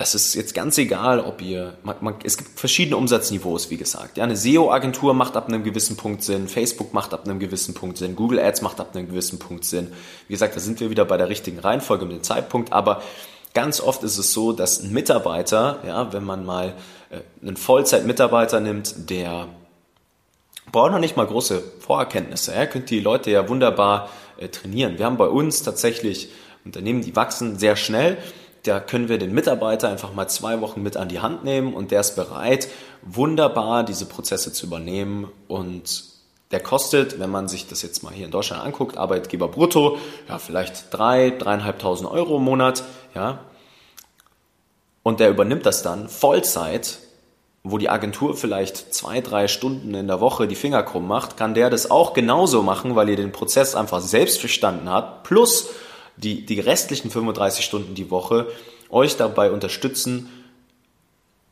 das 0.00 0.14
ist 0.14 0.34
jetzt 0.34 0.54
ganz 0.54 0.78
egal, 0.78 1.20
ob 1.20 1.42
ihr, 1.42 1.74
man, 1.82 1.94
man, 2.00 2.14
es 2.24 2.38
gibt 2.38 2.58
verschiedene 2.58 2.96
Umsatzniveaus, 2.96 3.68
wie 3.68 3.76
gesagt. 3.76 4.16
Ja, 4.16 4.24
eine 4.24 4.34
SEO-Agentur 4.34 5.12
macht 5.12 5.36
ab 5.36 5.48
einem 5.48 5.62
gewissen 5.62 5.98
Punkt 5.98 6.22
Sinn, 6.22 6.48
Facebook 6.48 6.94
macht 6.94 7.12
ab 7.12 7.26
einem 7.26 7.38
gewissen 7.38 7.74
Punkt 7.74 7.98
Sinn, 7.98 8.16
Google 8.16 8.38
Ads 8.38 8.62
macht 8.62 8.80
ab 8.80 8.96
einem 8.96 9.08
gewissen 9.08 9.38
Punkt 9.38 9.66
Sinn. 9.66 9.92
Wie 10.26 10.32
gesagt, 10.32 10.56
da 10.56 10.60
sind 10.60 10.80
wir 10.80 10.88
wieder 10.88 11.04
bei 11.04 11.18
der 11.18 11.28
richtigen 11.28 11.58
Reihenfolge 11.58 12.04
und 12.04 12.12
dem 12.12 12.22
Zeitpunkt, 12.22 12.72
aber 12.72 13.02
ganz 13.52 13.82
oft 13.82 14.02
ist 14.02 14.16
es 14.16 14.32
so, 14.32 14.52
dass 14.52 14.82
ein 14.82 14.90
Mitarbeiter, 14.90 15.80
ja, 15.86 16.10
wenn 16.14 16.24
man 16.24 16.46
mal 16.46 16.72
äh, 17.10 17.18
einen 17.46 17.58
Vollzeitmitarbeiter 17.58 18.60
nimmt, 18.60 19.10
der 19.10 19.48
braucht 20.72 20.92
noch 20.92 20.98
nicht 20.98 21.18
mal 21.18 21.26
große 21.26 21.62
Vorerkenntnisse. 21.80 22.54
Er 22.54 22.66
könnt 22.66 22.88
die 22.88 23.00
Leute 23.00 23.30
ja 23.30 23.50
wunderbar 23.50 24.08
äh, 24.38 24.48
trainieren. 24.48 24.96
Wir 24.96 25.04
haben 25.04 25.18
bei 25.18 25.28
uns 25.28 25.62
tatsächlich 25.62 26.30
Unternehmen, 26.64 27.02
die 27.02 27.14
wachsen 27.14 27.58
sehr 27.58 27.76
schnell 27.76 28.16
da 28.64 28.80
können 28.80 29.08
wir 29.08 29.18
den 29.18 29.32
Mitarbeiter 29.32 29.88
einfach 29.88 30.12
mal 30.12 30.28
zwei 30.28 30.60
Wochen 30.60 30.82
mit 30.82 30.96
an 30.96 31.08
die 31.08 31.20
Hand 31.20 31.44
nehmen 31.44 31.74
und 31.74 31.90
der 31.90 32.00
ist 32.00 32.16
bereit, 32.16 32.68
wunderbar 33.02 33.84
diese 33.84 34.06
Prozesse 34.06 34.52
zu 34.52 34.66
übernehmen 34.66 35.30
und 35.48 36.04
der 36.50 36.60
kostet, 36.60 37.20
wenn 37.20 37.30
man 37.30 37.48
sich 37.48 37.68
das 37.68 37.82
jetzt 37.82 38.02
mal 38.02 38.12
hier 38.12 38.26
in 38.26 38.32
Deutschland 38.32 38.64
anguckt, 38.64 38.96
Arbeitgeber 38.96 39.48
brutto, 39.48 39.98
ja, 40.28 40.38
vielleicht 40.38 40.92
drei, 40.92 41.30
dreieinhalbtausend 41.30 42.10
Euro 42.10 42.36
im 42.38 42.44
Monat, 42.44 42.82
ja. 43.14 43.40
Und 45.02 45.20
der 45.20 45.30
übernimmt 45.30 45.64
das 45.64 45.82
dann 45.82 46.08
Vollzeit, 46.08 46.98
wo 47.62 47.78
die 47.78 47.88
Agentur 47.88 48.36
vielleicht 48.36 48.92
zwei, 48.92 49.20
drei 49.20 49.46
Stunden 49.46 49.94
in 49.94 50.08
der 50.08 50.20
Woche 50.20 50.48
die 50.48 50.54
Finger 50.54 50.82
krumm 50.82 51.06
macht, 51.06 51.36
kann 51.36 51.54
der 51.54 51.70
das 51.70 51.90
auch 51.90 52.14
genauso 52.14 52.62
machen, 52.62 52.96
weil 52.96 53.08
ihr 53.08 53.16
den 53.16 53.32
Prozess 53.32 53.74
einfach 53.74 54.00
selbst 54.00 54.40
verstanden 54.40 54.88
habt, 54.88 55.24
plus 55.24 55.68
die, 56.16 56.44
die 56.44 56.60
restlichen 56.60 57.10
35 57.10 57.64
Stunden 57.64 57.94
die 57.94 58.10
Woche 58.10 58.48
euch 58.90 59.16
dabei 59.16 59.50
unterstützen, 59.50 60.28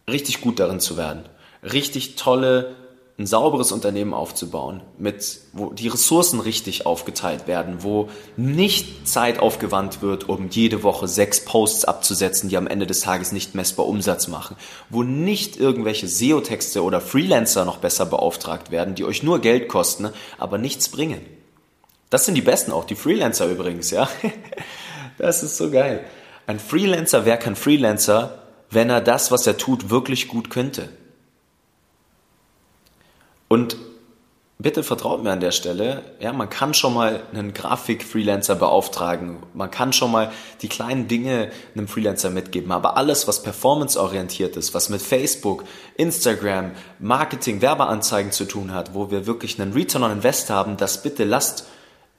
richtig 0.08 0.40
gut 0.40 0.58
darin 0.58 0.80
zu 0.80 0.96
werden. 0.96 1.24
Richtig 1.62 2.16
tolle, 2.16 2.76
ein 3.18 3.26
sauberes 3.26 3.72
Unternehmen 3.72 4.14
aufzubauen, 4.14 4.80
mit, 4.96 5.40
wo 5.52 5.70
die 5.70 5.88
Ressourcen 5.88 6.38
richtig 6.38 6.86
aufgeteilt 6.86 7.48
werden, 7.48 7.82
wo 7.82 8.08
nicht 8.36 9.08
Zeit 9.08 9.40
aufgewandt 9.40 10.02
wird, 10.02 10.28
um 10.28 10.50
jede 10.50 10.84
Woche 10.84 11.08
sechs 11.08 11.44
Posts 11.44 11.84
abzusetzen, 11.84 12.48
die 12.48 12.56
am 12.56 12.68
Ende 12.68 12.86
des 12.86 13.00
Tages 13.00 13.32
nicht 13.32 13.56
messbar 13.56 13.86
Umsatz 13.86 14.28
machen, 14.28 14.56
wo 14.88 15.02
nicht 15.02 15.56
irgendwelche 15.56 16.06
SEO-Texte 16.06 16.84
oder 16.84 17.00
Freelancer 17.00 17.64
noch 17.64 17.78
besser 17.78 18.06
beauftragt 18.06 18.70
werden, 18.70 18.94
die 18.94 19.04
euch 19.04 19.24
nur 19.24 19.40
Geld 19.40 19.68
kosten, 19.68 20.10
aber 20.38 20.58
nichts 20.58 20.88
bringen. 20.88 21.20
Das 22.10 22.24
sind 22.24 22.34
die 22.34 22.42
besten 22.42 22.72
auch, 22.72 22.84
die 22.84 22.94
Freelancer 22.94 23.46
übrigens, 23.46 23.90
ja. 23.90 24.08
Das 25.18 25.42
ist 25.42 25.56
so 25.56 25.68
geil. 25.68 26.04
Ein 26.46 26.60
Freelancer 26.60 27.24
wäre 27.24 27.38
kein 27.38 27.56
Freelancer, 27.56 28.38
wenn 28.70 28.88
er 28.88 29.00
das, 29.00 29.32
was 29.32 29.46
er 29.48 29.56
tut, 29.56 29.90
wirklich 29.90 30.28
gut 30.28 30.48
könnte. 30.48 30.88
Und 33.48 33.76
bitte 34.58 34.82
vertraut 34.82 35.22
mir 35.22 35.32
an 35.32 35.40
der 35.40 35.50
Stelle, 35.50 36.02
ja, 36.20 36.32
man 36.32 36.50
kann 36.50 36.74
schon 36.74 36.94
mal 36.94 37.22
einen 37.32 37.52
Grafik-Freelancer 37.52 38.54
beauftragen, 38.54 39.38
man 39.54 39.70
kann 39.70 39.92
schon 39.92 40.12
mal 40.12 40.30
die 40.62 40.68
kleinen 40.68 41.08
Dinge 41.08 41.50
einem 41.74 41.88
Freelancer 41.88 42.30
mitgeben, 42.30 42.72
aber 42.72 42.96
alles, 42.96 43.26
was 43.26 43.42
performanceorientiert 43.42 44.56
ist, 44.56 44.74
was 44.74 44.88
mit 44.88 45.02
Facebook, 45.02 45.64
Instagram, 45.96 46.72
Marketing, 46.98 47.60
Werbeanzeigen 47.60 48.32
zu 48.32 48.44
tun 48.44 48.72
hat, 48.72 48.94
wo 48.94 49.10
wir 49.10 49.26
wirklich 49.26 49.60
einen 49.60 49.72
Return 49.72 50.02
on 50.04 50.12
Invest 50.12 50.50
haben, 50.50 50.76
das 50.76 51.02
bitte 51.02 51.24
lasst 51.24 51.66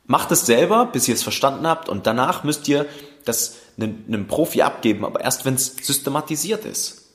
Macht 0.10 0.32
es 0.32 0.48
selber, 0.48 0.88
bis 0.88 1.08
ihr 1.08 1.14
es 1.14 1.22
verstanden 1.22 1.68
habt 1.68 1.88
und 1.88 2.08
danach 2.08 2.44
müsst 2.44 2.68
ihr 2.68 2.88
das 3.26 3.58
einem, 3.78 4.26
Profi 4.28 4.64
abgeben, 4.64 5.06
aber 5.06 5.22
erst 5.22 5.46
wenn 5.46 5.54
es 5.54 5.76
systematisiert 5.84 6.66
ist. 6.66 7.12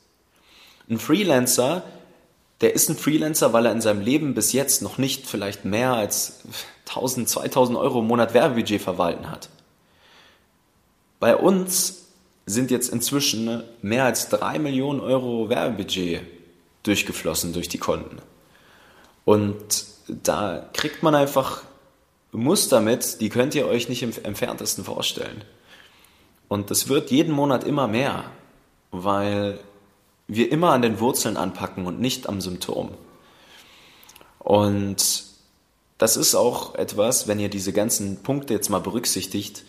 Ein 0.88 1.00
Freelancer, 1.00 1.82
der 2.60 2.72
ist 2.72 2.88
ein 2.88 2.96
Freelancer, 2.96 3.52
weil 3.52 3.66
er 3.66 3.72
in 3.72 3.80
seinem 3.80 4.00
Leben 4.00 4.34
bis 4.34 4.52
jetzt 4.52 4.80
noch 4.80 4.96
nicht 4.96 5.26
vielleicht 5.26 5.64
mehr 5.64 5.92
als 5.94 6.42
1000, 6.88 7.28
2000 7.28 7.76
Euro 7.76 7.98
im 7.98 8.06
Monat 8.06 8.32
Werbebudget 8.32 8.80
verwalten 8.80 9.28
hat. 9.28 9.48
Bei 11.18 11.34
uns 11.34 12.04
sind 12.46 12.70
jetzt 12.70 12.92
inzwischen 12.92 13.64
mehr 13.82 14.04
als 14.04 14.28
drei 14.28 14.60
Millionen 14.60 15.00
Euro 15.00 15.48
Werbebudget 15.48 16.22
durchgeflossen 16.84 17.54
durch 17.54 17.68
die 17.68 17.78
Konten. 17.78 18.18
Und 19.24 19.86
da 20.06 20.70
kriegt 20.74 21.02
man 21.02 21.16
einfach 21.16 21.62
Muster 22.42 22.80
mit, 22.80 23.20
die 23.20 23.28
könnt 23.28 23.54
ihr 23.54 23.66
euch 23.66 23.88
nicht 23.88 24.02
im 24.02 24.12
entferntesten 24.22 24.84
vorstellen. 24.84 25.44
Und 26.48 26.70
das 26.70 26.88
wird 26.88 27.10
jeden 27.10 27.32
Monat 27.32 27.64
immer 27.64 27.88
mehr, 27.88 28.24
weil 28.90 29.58
wir 30.26 30.50
immer 30.52 30.72
an 30.72 30.82
den 30.82 31.00
Wurzeln 31.00 31.36
anpacken 31.36 31.86
und 31.86 32.00
nicht 32.00 32.28
am 32.28 32.40
Symptom. 32.40 32.90
Und 34.38 35.24
das 35.98 36.16
ist 36.16 36.34
auch 36.34 36.74
etwas, 36.74 37.28
wenn 37.28 37.38
ihr 37.38 37.48
diese 37.48 37.72
ganzen 37.72 38.22
Punkte 38.22 38.54
jetzt 38.54 38.68
mal 38.68 38.80
berücksichtigt, 38.80 39.64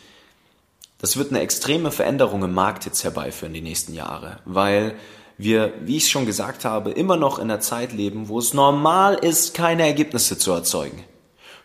das 0.99 1.17
wird 1.17 1.29
eine 1.29 1.41
extreme 1.41 1.91
Veränderung 1.91 2.43
im 2.43 2.53
Markt 2.53 2.85
jetzt 2.85 3.03
herbeiführen 3.03 3.53
die 3.53 3.61
nächsten 3.61 3.93
Jahre, 3.93 4.39
weil 4.45 4.95
wir, 5.37 5.73
wie 5.81 5.97
ich 5.97 6.09
schon 6.09 6.25
gesagt 6.25 6.65
habe, 6.65 6.91
immer 6.91 7.17
noch 7.17 7.37
in 7.37 7.51
einer 7.51 7.59
Zeit 7.59 7.91
leben, 7.93 8.29
wo 8.29 8.39
es 8.39 8.53
normal 8.53 9.15
ist, 9.15 9.53
keine 9.53 9.83
Ergebnisse 9.83 10.37
zu 10.37 10.51
erzeugen. 10.51 11.03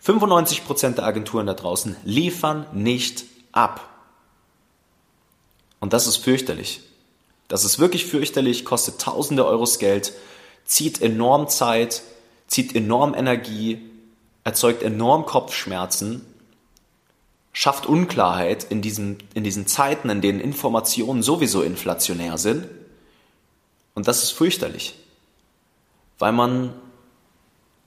95% 0.04 0.94
der 0.94 1.04
Agenturen 1.04 1.46
da 1.46 1.54
draußen 1.54 1.96
liefern 2.04 2.66
nicht 2.72 3.24
ab. 3.52 3.88
Und 5.78 5.92
das 5.92 6.06
ist 6.06 6.16
fürchterlich. 6.18 6.80
Das 7.48 7.64
ist 7.64 7.78
wirklich 7.78 8.06
fürchterlich, 8.06 8.64
kostet 8.64 9.00
tausende 9.00 9.44
Euros 9.44 9.78
Geld, 9.78 10.12
zieht 10.64 11.02
enorm 11.02 11.48
Zeit, 11.48 12.02
zieht 12.46 12.76
enorm 12.76 13.14
Energie, 13.14 13.80
erzeugt 14.44 14.82
enorm 14.82 15.26
Kopfschmerzen, 15.26 16.24
schafft 17.52 17.86
Unklarheit 17.86 18.64
in 18.64 18.82
diesen, 18.82 19.18
in 19.34 19.42
diesen 19.42 19.66
Zeiten, 19.66 20.10
in 20.10 20.20
denen 20.20 20.40
Informationen 20.40 21.22
sowieso 21.22 21.62
inflationär 21.62 22.38
sind. 22.38 22.68
Und 23.94 24.06
das 24.06 24.22
ist 24.22 24.30
fürchterlich, 24.30 24.94
weil 26.18 26.32
man 26.32 26.72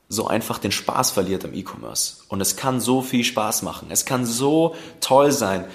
so 0.10 0.28
einfach 0.28 0.60
den 0.60 0.72
Spaß 0.72 1.12
verliert 1.12 1.44
im 1.44 1.54
E-Commerce. 1.54 2.18
Und 2.28 2.42
es 2.42 2.56
kann 2.56 2.80
so 2.80 3.02
viel 3.02 3.24
Spaß 3.24 3.64
machen. 3.64 3.88
Es 3.90 4.06
kann 4.06 4.26
so 4.26 4.76
toll 5.00 5.32
sein, 5.32 5.66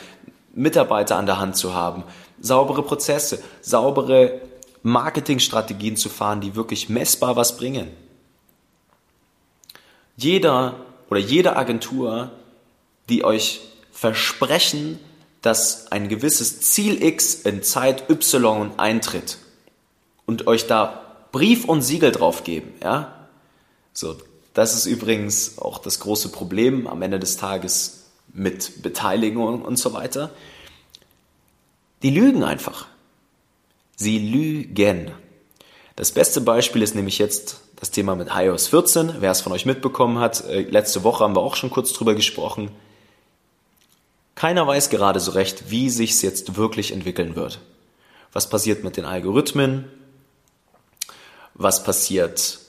Mitarbeiter 0.55 1.17
an 1.17 1.27
der 1.27 1.39
Hand 1.39 1.57
zu 1.57 1.75
haben, 1.75 2.05
saubere 2.41 2.83
Prozesse, 2.83 3.43
saubere 3.61 4.41
Marketingstrategien 4.83 5.97
zu 5.97 6.09
fahren, 6.09 6.41
die 6.41 6.55
wirklich 6.57 6.89
messbar 6.89 7.37
was 7.37 7.57
bringen. 7.57 7.89
Jeder 10.17 10.75
oder 11.11 11.21
jede 11.21 11.57
Agentur, 11.57 12.31
die 13.09 13.25
euch 13.25 13.61
versprechen, 13.93 14.99
dass 15.43 15.91
ein 15.93 16.09
gewisses 16.09 16.61
Ziel 16.61 17.03
X 17.03 17.35
in 17.35 17.63
Zeit 17.63 18.11
Y 18.11 18.73
eintritt 18.77 19.39
und 20.27 20.47
euch 20.47 20.67
da 20.67 21.03
Brief 21.31 21.65
und 21.67 21.83
Siegel 21.83 22.11
drauf 22.11 22.43
geben, 22.43 22.75
ja, 22.83 23.18
so, 23.99 24.17
das 24.55 24.77
ist 24.77 24.87
übrigens 24.87 25.59
auch 25.59 25.79
das 25.79 25.99
große 25.99 26.29
Problem 26.29 26.87
am 26.87 27.03
Ende 27.03 27.19
des 27.19 27.37
Tages 27.37 28.05
mit 28.33 28.81
Beteiligung 28.81 29.63
und 29.63 29.77
so 29.77 29.93
weiter. 29.93 30.31
Die 32.05 32.11
lügen 32.11 32.45
einfach. 32.45 32.87
Sie 33.97 34.21
lügen. 34.21 35.11
Das 35.97 36.13
beste 36.13 36.41
Beispiel 36.41 36.83
ist 36.83 36.95
nämlich 36.95 37.19
jetzt 37.19 37.61
das 37.75 37.91
Thema 37.91 38.15
mit 38.15 38.29
iOS 38.33 38.69
14. 38.69 39.15
Wer 39.19 39.33
es 39.33 39.41
von 39.41 39.51
euch 39.51 39.67
mitbekommen 39.67 40.21
hat, 40.21 40.45
äh, 40.45 40.61
letzte 40.61 41.03
Woche 41.03 41.25
haben 41.25 41.35
wir 41.35 41.41
auch 41.41 41.57
schon 41.57 41.71
kurz 41.71 41.93
drüber 41.93 42.15
gesprochen. 42.15 42.71
Keiner 44.37 44.65
weiß 44.65 44.91
gerade 44.91 45.19
so 45.19 45.33
recht, 45.33 45.73
wie 45.73 45.91
sich 45.91 46.13
es 46.13 46.23
jetzt 46.23 46.55
wirklich 46.55 46.93
entwickeln 46.93 47.35
wird. 47.35 47.59
Was 48.33 48.49
passiert 48.49 48.85
mit 48.85 48.97
den 48.97 49.07
Algorithmen? 49.07 49.91
Was 51.55 51.83
passiert 51.83 52.61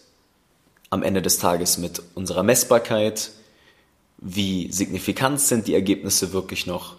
am 0.90 1.04
Ende 1.04 1.22
des 1.22 1.38
Tages 1.38 1.78
mit 1.78 2.02
unserer 2.16 2.44
Messbarkeit, 2.44 3.32
wie 4.18 4.72
signifikant 4.72 5.40
sind 5.40 5.68
die 5.68 5.74
Ergebnisse 5.74 6.34
wirklich 6.34 6.66
noch. 6.66 6.96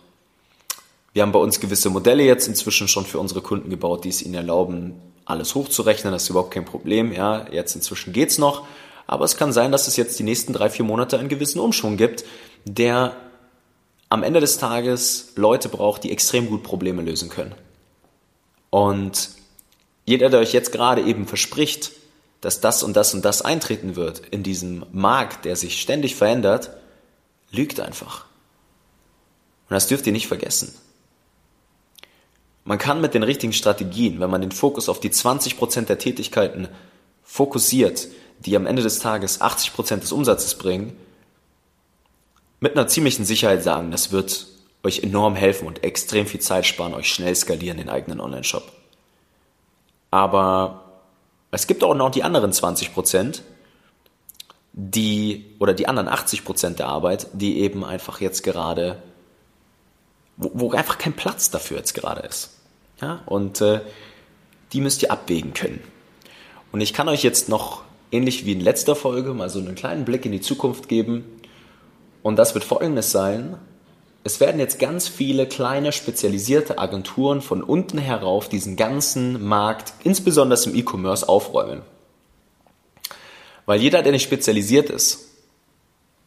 Wir 1.12 1.22
haben 1.22 1.32
bei 1.32 1.40
uns 1.40 1.60
gewisse 1.60 1.90
Modelle 1.90 2.22
jetzt 2.22 2.46
inzwischen 2.46 2.88
schon 2.88 3.04
für 3.04 3.18
unsere 3.18 3.40
Kunden 3.40 3.68
gebaut, 3.68 4.04
die 4.04 4.10
es 4.10 4.22
ihnen 4.22 4.34
erlauben, 4.34 4.94
alles 5.24 5.54
hochzurechnen. 5.54 6.12
Das 6.12 6.22
ist 6.22 6.30
überhaupt 6.30 6.52
kein 6.52 6.64
Problem. 6.64 7.12
Ja, 7.12 7.46
jetzt 7.50 7.74
inzwischen 7.74 8.12
geht's 8.12 8.38
noch. 8.38 8.66
Aber 9.06 9.24
es 9.24 9.36
kann 9.36 9.52
sein, 9.52 9.72
dass 9.72 9.88
es 9.88 9.96
jetzt 9.96 10.18
die 10.20 10.22
nächsten 10.22 10.52
drei, 10.52 10.70
vier 10.70 10.84
Monate 10.84 11.18
einen 11.18 11.28
gewissen 11.28 11.58
Umschwung 11.58 11.96
gibt, 11.96 12.24
der 12.64 13.16
am 14.08 14.22
Ende 14.22 14.40
des 14.40 14.58
Tages 14.58 15.32
Leute 15.34 15.68
braucht, 15.68 16.04
die 16.04 16.12
extrem 16.12 16.48
gut 16.48 16.62
Probleme 16.62 17.02
lösen 17.02 17.28
können. 17.28 17.54
Und 18.70 19.30
jeder, 20.04 20.30
der 20.30 20.40
euch 20.40 20.52
jetzt 20.52 20.70
gerade 20.70 21.02
eben 21.02 21.26
verspricht, 21.26 21.92
dass 22.40 22.60
das 22.60 22.82
und 22.82 22.94
das 22.96 23.14
und 23.14 23.24
das 23.24 23.42
eintreten 23.42 23.96
wird 23.96 24.20
in 24.30 24.42
diesem 24.42 24.84
Markt, 24.92 25.44
der 25.44 25.56
sich 25.56 25.80
ständig 25.80 26.16
verändert, 26.16 26.70
lügt 27.50 27.80
einfach. 27.80 28.24
Und 29.68 29.74
das 29.74 29.88
dürft 29.88 30.06
ihr 30.06 30.12
nicht 30.12 30.26
vergessen. 30.26 30.74
Man 32.64 32.78
kann 32.78 33.00
mit 33.00 33.14
den 33.14 33.22
richtigen 33.22 33.52
Strategien, 33.52 34.20
wenn 34.20 34.30
man 34.30 34.40
den 34.40 34.52
Fokus 34.52 34.88
auf 34.88 35.00
die 35.00 35.10
20% 35.10 35.86
der 35.86 35.98
Tätigkeiten 35.98 36.68
fokussiert, 37.22 38.08
die 38.40 38.56
am 38.56 38.66
Ende 38.66 38.82
des 38.82 38.98
Tages 38.98 39.40
80% 39.40 39.96
des 40.00 40.12
Umsatzes 40.12 40.56
bringen, 40.56 40.96
mit 42.58 42.76
einer 42.76 42.88
ziemlichen 42.88 43.24
Sicherheit 43.24 43.62
sagen, 43.62 43.90
das 43.90 44.12
wird 44.12 44.46
euch 44.82 45.02
enorm 45.02 45.34
helfen 45.34 45.66
und 45.66 45.84
extrem 45.84 46.26
viel 46.26 46.40
Zeit 46.40 46.66
sparen, 46.66 46.94
euch 46.94 47.12
schnell 47.12 47.34
skalieren 47.34 47.78
den 47.78 47.88
eigenen 47.88 48.20
Online-Shop. 48.20 48.70
Aber 50.10 50.89
es 51.50 51.66
gibt 51.66 51.82
auch 51.82 51.94
noch 51.94 52.10
die 52.10 52.22
anderen 52.22 52.52
20% 52.52 53.42
die, 54.72 55.46
oder 55.58 55.74
die 55.74 55.88
anderen 55.88 56.08
80% 56.08 56.76
der 56.76 56.86
Arbeit, 56.86 57.26
die 57.32 57.60
eben 57.60 57.84
einfach 57.84 58.20
jetzt 58.20 58.42
gerade, 58.42 59.02
wo, 60.36 60.50
wo 60.54 60.72
einfach 60.72 60.98
kein 60.98 61.14
Platz 61.14 61.50
dafür 61.50 61.78
jetzt 61.78 61.94
gerade 61.94 62.22
ist. 62.22 62.50
Ja, 63.00 63.22
und 63.26 63.60
äh, 63.60 63.80
die 64.72 64.80
müsst 64.80 65.02
ihr 65.02 65.10
abwägen 65.10 65.54
können. 65.54 65.82
Und 66.70 66.80
ich 66.80 66.92
kann 66.92 67.08
euch 67.08 67.22
jetzt 67.22 67.48
noch, 67.48 67.82
ähnlich 68.12 68.46
wie 68.46 68.52
in 68.52 68.60
letzter 68.60 68.94
Folge, 68.94 69.34
mal 69.34 69.50
so 69.50 69.58
einen 69.58 69.74
kleinen 69.74 70.04
Blick 70.04 70.24
in 70.24 70.32
die 70.32 70.40
Zukunft 70.40 70.88
geben. 70.88 71.24
Und 72.22 72.36
das 72.36 72.54
wird 72.54 72.64
folgendes 72.64 73.10
sein. 73.10 73.56
Es 74.22 74.38
werden 74.38 74.60
jetzt 74.60 74.78
ganz 74.78 75.08
viele 75.08 75.46
kleine 75.46 75.92
spezialisierte 75.92 76.78
Agenturen 76.78 77.40
von 77.40 77.62
unten 77.62 77.96
herauf 77.96 78.48
diesen 78.48 78.76
ganzen 78.76 79.42
Markt, 79.42 79.94
insbesondere 80.04 80.62
im 80.64 80.74
E-Commerce, 80.74 81.26
aufräumen. 81.26 81.82
Weil 83.64 83.80
jeder, 83.80 84.02
der 84.02 84.12
nicht 84.12 84.24
spezialisiert 84.24 84.90
ist, 84.90 85.28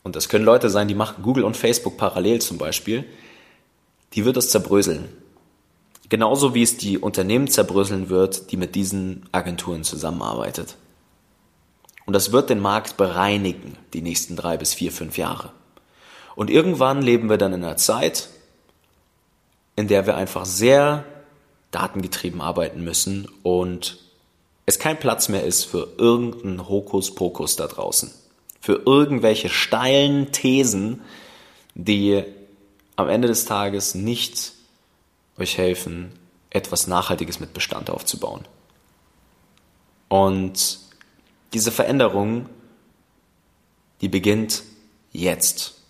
und 0.04 0.16
das 0.16 0.28
können 0.28 0.44
Leute 0.44 0.70
sein, 0.70 0.88
die 0.88 0.96
machen 0.96 1.24
Google 1.24 1.44
und 1.44 1.56
Facebook 1.56 1.98
parallel 1.98 2.42
zum 2.42 2.58
Beispiel, 2.58 3.06
die 4.14 4.26
wird 4.26 4.38
es 4.38 4.50
zerbröseln. 4.50 5.08
Genauso 6.10 6.54
wie 6.54 6.64
es 6.64 6.78
die 6.78 6.98
Unternehmen 6.98 7.48
zerbröseln 7.48 8.10
wird, 8.10 8.52
die 8.52 8.58
mit 8.58 8.76
diesen 8.76 9.28
Agenturen 9.32 9.84
zusammenarbeitet. 9.84 10.76
Und 12.06 12.14
das 12.14 12.32
wird 12.32 12.50
den 12.50 12.60
Markt 12.60 12.98
bereinigen, 12.98 13.78
die 13.94 14.02
nächsten 14.02 14.36
drei 14.36 14.58
bis 14.58 14.74
vier, 14.74 14.92
fünf 14.92 15.18
Jahre. 15.18 15.52
Und 16.36 16.50
irgendwann 16.50 17.02
leben 17.02 17.30
wir 17.30 17.38
dann 17.38 17.54
in 17.54 17.64
einer 17.64 17.78
Zeit, 17.78 18.30
in 19.76 19.88
der 19.88 20.06
wir 20.06 20.16
einfach 20.16 20.46
sehr 20.46 21.06
datengetrieben 21.72 22.42
arbeiten 22.42 22.84
müssen 22.84 23.28
und 23.42 24.00
es 24.66 24.80
kein 24.80 25.00
Platz 25.00 25.28
mehr 25.30 25.44
ist 25.44 25.66
für 25.66 25.90
irgendeinen 25.98 26.70
Hokuspokus 26.70 27.56
da 27.56 27.68
draußen. 27.68 28.12
Für 28.62 28.82
irgendwelche 28.86 29.50
steilen 29.50 30.32
Thesen, 30.32 31.02
die 31.76 32.24
am 32.96 33.10
Ende 33.10 33.28
des 33.28 33.46
Tages 33.46 33.96
nicht 33.96 34.54
euch 35.38 35.58
helfen, 35.58 36.12
etwas 36.50 36.88
Nachhaltiges 36.88 37.40
mit 37.40 37.54
Bestand 37.54 37.90
aufzubauen. 37.90 38.46
Und 40.08 40.80
diese 41.54 41.72
Veränderung, 41.72 42.48
die 44.02 44.08
beginnt 44.08 44.64
jetzt. 45.12 45.83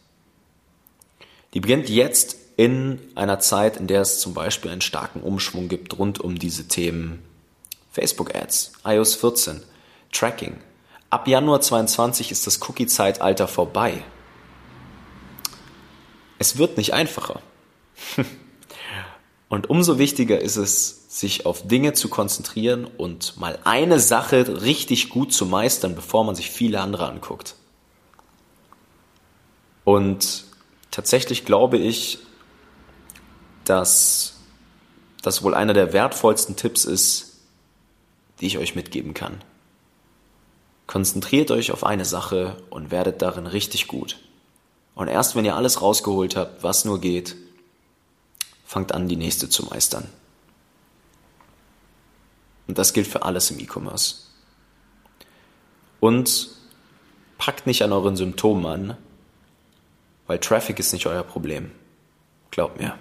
Die 1.54 1.60
beginnt 1.60 1.90
jetzt 1.90 2.38
in 2.56 3.00
einer 3.16 3.40
Zeit, 3.40 3.78
in 3.78 3.88
der 3.88 4.02
es 4.02 4.20
zum 4.20 4.34
Beispiel 4.34 4.72
einen 4.72 4.82
starken 4.82 5.22
Umschwung 5.22 5.68
gibt 5.68 5.98
rund 5.98 6.20
um 6.20 6.38
diese 6.38 6.68
Themen 6.68 7.24
Facebook 7.92 8.36
Ads, 8.36 8.74
iOS 8.86 9.16
14, 9.16 9.62
Tracking. 10.12 10.58
Ab 11.10 11.28
Januar 11.28 11.62
22 11.62 12.32
ist 12.32 12.48
das 12.48 12.60
Cookie-Zeitalter 12.68 13.48
vorbei. 13.48 14.04
Es 16.40 16.58
wird 16.58 16.78
nicht 16.78 16.94
einfacher. 16.94 17.42
Und 19.48 19.70
umso 19.70 20.00
wichtiger 20.00 20.42
ist 20.42 20.56
es, 20.56 21.04
sich 21.20 21.46
auf 21.46 21.68
Dinge 21.68 21.94
zu 21.94 22.10
konzentrieren 22.10 22.86
und 22.98 23.38
mal 23.38 23.60
eine 23.66 24.00
Sache 24.00 24.64
richtig 24.64 25.10
gut 25.10 25.32
zu 25.32 25.46
meistern, 25.46 25.94
bevor 25.94 26.24
man 26.24 26.34
sich 26.34 26.50
viele 26.50 26.82
andere 26.82 27.08
anguckt. 27.08 27.56
Und 29.84 30.46
tatsächlich 30.94 31.44
glaube 31.44 31.78
ich, 31.78 32.20
dass 33.66 34.36
das 35.24 35.42
wohl 35.42 35.56
einer 35.56 35.74
der 35.74 35.92
wertvollsten 35.92 36.56
Tipps 36.56 36.86
ist, 36.86 37.40
die 38.40 38.46
ich 38.46 38.60
euch 38.60 38.76
mitgeben 38.76 39.16
kann. 39.16 39.44
Konzentriert 40.86 41.50
euch 41.50 41.72
auf 41.72 41.84
eine 41.84 42.06
Sache 42.06 42.62
und 42.70 42.92
werdet 42.92 43.24
darin 43.24 43.48
richtig 43.48 43.88
gut. 43.88 44.20
Und 44.94 45.08
erst 45.08 45.36
wenn 45.36 45.46
ihr 45.46 45.56
alles 45.56 45.82
rausgeholt 45.82 46.36
habt, 46.36 46.62
was 46.62 46.86
nur 46.86 47.02
geht, 47.02 47.36
fangt 48.64 48.92
an, 48.92 49.08
die 49.08 49.16
nächste 49.16 49.50
zu 49.50 49.66
meistern. 49.66 50.08
Und 52.68 52.78
das 52.78 52.94
gilt 52.94 53.08
für 53.08 53.24
alles 53.24 53.50
im 53.50 53.60
E-Commerce. 53.60 54.28
Und 56.00 56.50
packt 57.40 57.66
nicht 57.66 57.82
an 57.82 57.92
euren 57.92 58.16
Symptomen 58.16 58.66
an, 58.68 58.98
weil 60.28 60.40
Traffic 60.40 60.80
ist 60.80 60.94
nicht 60.94 61.06
euer 61.06 61.24
Problem. 61.24 61.72
Glaubt 62.52 62.80
mir. 62.80 62.98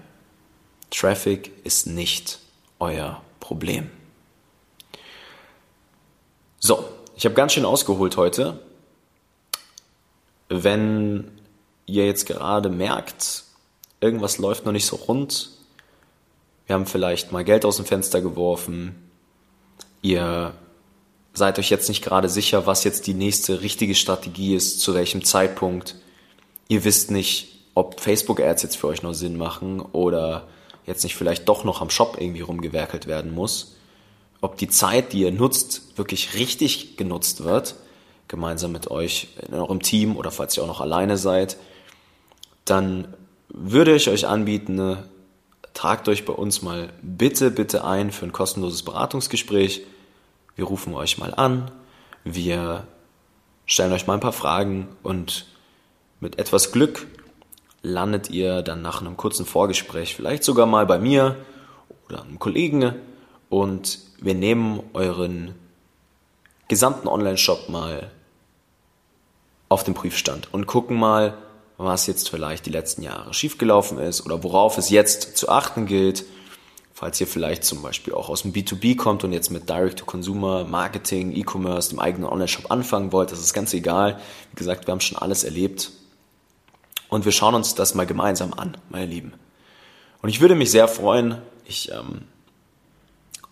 Traffic 0.90 1.52
ist 1.64 1.86
nicht 1.86 2.38
euer 2.78 3.22
Problem. 3.40 3.90
So, 6.58 6.84
ich 7.16 7.24
habe 7.24 7.34
ganz 7.34 7.52
schön 7.52 7.64
ausgeholt 7.64 8.16
heute. 8.16 8.60
Wenn 10.48 11.30
ihr 11.86 12.06
jetzt 12.06 12.26
gerade 12.26 12.68
merkt, 12.68 13.44
irgendwas 14.00 14.38
läuft 14.38 14.64
noch 14.64 14.72
nicht 14.72 14.86
so 14.86 14.96
rund, 14.96 15.50
wir 16.66 16.74
haben 16.74 16.86
vielleicht 16.86 17.32
mal 17.32 17.44
Geld 17.44 17.64
aus 17.64 17.76
dem 17.76 17.86
Fenster 17.86 18.20
geworfen, 18.20 19.10
ihr 20.02 20.54
seid 21.34 21.58
euch 21.58 21.70
jetzt 21.70 21.88
nicht 21.88 22.04
gerade 22.04 22.28
sicher, 22.28 22.66
was 22.66 22.84
jetzt 22.84 23.06
die 23.06 23.14
nächste 23.14 23.62
richtige 23.62 23.94
Strategie 23.94 24.54
ist, 24.54 24.80
zu 24.80 24.94
welchem 24.94 25.24
Zeitpunkt, 25.24 25.96
ihr 26.68 26.84
wisst 26.84 27.10
nicht, 27.10 27.48
ob 27.74 28.00
Facebook-Ads 28.00 28.62
jetzt 28.62 28.76
für 28.76 28.88
euch 28.88 29.02
noch 29.02 29.14
Sinn 29.14 29.36
machen 29.36 29.80
oder 29.80 30.48
jetzt 30.86 31.04
nicht 31.04 31.16
vielleicht 31.16 31.48
doch 31.48 31.64
noch 31.64 31.80
am 31.80 31.90
Shop 31.90 32.16
irgendwie 32.18 32.40
rumgewerkelt 32.40 33.06
werden 33.06 33.34
muss, 33.34 33.76
ob 34.40 34.56
die 34.56 34.68
Zeit, 34.68 35.12
die 35.12 35.20
ihr 35.20 35.32
nutzt, 35.32 35.96
wirklich 35.96 36.34
richtig 36.34 36.96
genutzt 36.96 37.44
wird, 37.44 37.76
gemeinsam 38.28 38.72
mit 38.72 38.90
euch 38.90 39.28
in 39.46 39.54
eurem 39.54 39.80
Team 39.80 40.16
oder 40.16 40.30
falls 40.30 40.56
ihr 40.56 40.64
auch 40.64 40.68
noch 40.68 40.80
alleine 40.80 41.16
seid, 41.16 41.56
dann 42.64 43.14
würde 43.48 43.94
ich 43.94 44.08
euch 44.08 44.26
anbieten, 44.26 44.74
ne, 44.74 45.04
tragt 45.74 46.08
euch 46.08 46.24
bei 46.24 46.32
uns 46.32 46.62
mal 46.62 46.92
bitte, 47.02 47.50
bitte 47.50 47.84
ein 47.84 48.10
für 48.10 48.26
ein 48.26 48.32
kostenloses 48.32 48.82
Beratungsgespräch. 48.82 49.82
Wir 50.56 50.64
rufen 50.64 50.94
euch 50.94 51.18
mal 51.18 51.34
an, 51.34 51.70
wir 52.24 52.86
stellen 53.66 53.92
euch 53.92 54.06
mal 54.06 54.14
ein 54.14 54.20
paar 54.20 54.32
Fragen 54.32 54.88
und 55.02 55.46
mit 56.22 56.38
etwas 56.38 56.70
Glück 56.70 57.08
landet 57.82 58.30
ihr 58.30 58.62
dann 58.62 58.80
nach 58.80 59.00
einem 59.00 59.16
kurzen 59.16 59.44
Vorgespräch 59.44 60.14
vielleicht 60.14 60.44
sogar 60.44 60.66
mal 60.66 60.86
bei 60.86 61.00
mir 61.00 61.36
oder 62.08 62.22
einem 62.22 62.38
Kollegen 62.38 62.94
und 63.50 63.98
wir 64.20 64.34
nehmen 64.34 64.84
euren 64.92 65.56
gesamten 66.68 67.08
Online-Shop 67.08 67.68
mal 67.68 68.12
auf 69.68 69.82
den 69.82 69.94
Prüfstand 69.94 70.54
und 70.54 70.66
gucken 70.66 70.96
mal, 70.96 71.36
was 71.76 72.06
jetzt 72.06 72.30
vielleicht 72.30 72.66
die 72.66 72.70
letzten 72.70 73.02
Jahre 73.02 73.34
schiefgelaufen 73.34 73.98
ist 73.98 74.24
oder 74.24 74.44
worauf 74.44 74.78
es 74.78 74.90
jetzt 74.90 75.36
zu 75.36 75.48
achten 75.48 75.86
gilt. 75.86 76.24
Falls 76.94 77.20
ihr 77.20 77.26
vielleicht 77.26 77.64
zum 77.64 77.82
Beispiel 77.82 78.14
auch 78.14 78.28
aus 78.28 78.42
dem 78.42 78.52
B2B 78.52 78.96
kommt 78.96 79.24
und 79.24 79.32
jetzt 79.32 79.50
mit 79.50 79.68
Direct-to-Consumer, 79.68 80.66
Marketing, 80.66 81.34
E-Commerce, 81.34 81.90
dem 81.90 81.98
eigenen 81.98 82.28
Online-Shop 82.28 82.70
anfangen 82.70 83.10
wollt, 83.10 83.32
das 83.32 83.40
ist 83.40 83.54
ganz 83.54 83.74
egal. 83.74 84.20
Wie 84.50 84.56
gesagt, 84.56 84.86
wir 84.86 84.92
haben 84.92 85.00
schon 85.00 85.18
alles 85.18 85.42
erlebt. 85.42 85.90
Und 87.12 87.26
wir 87.26 87.32
schauen 87.32 87.54
uns 87.54 87.74
das 87.74 87.94
mal 87.94 88.06
gemeinsam 88.06 88.54
an, 88.54 88.74
meine 88.88 89.04
Lieben. 89.04 89.34
Und 90.22 90.30
ich 90.30 90.40
würde 90.40 90.54
mich 90.54 90.70
sehr 90.70 90.88
freuen, 90.88 91.36
ich 91.66 91.92
ähm, 91.92 92.22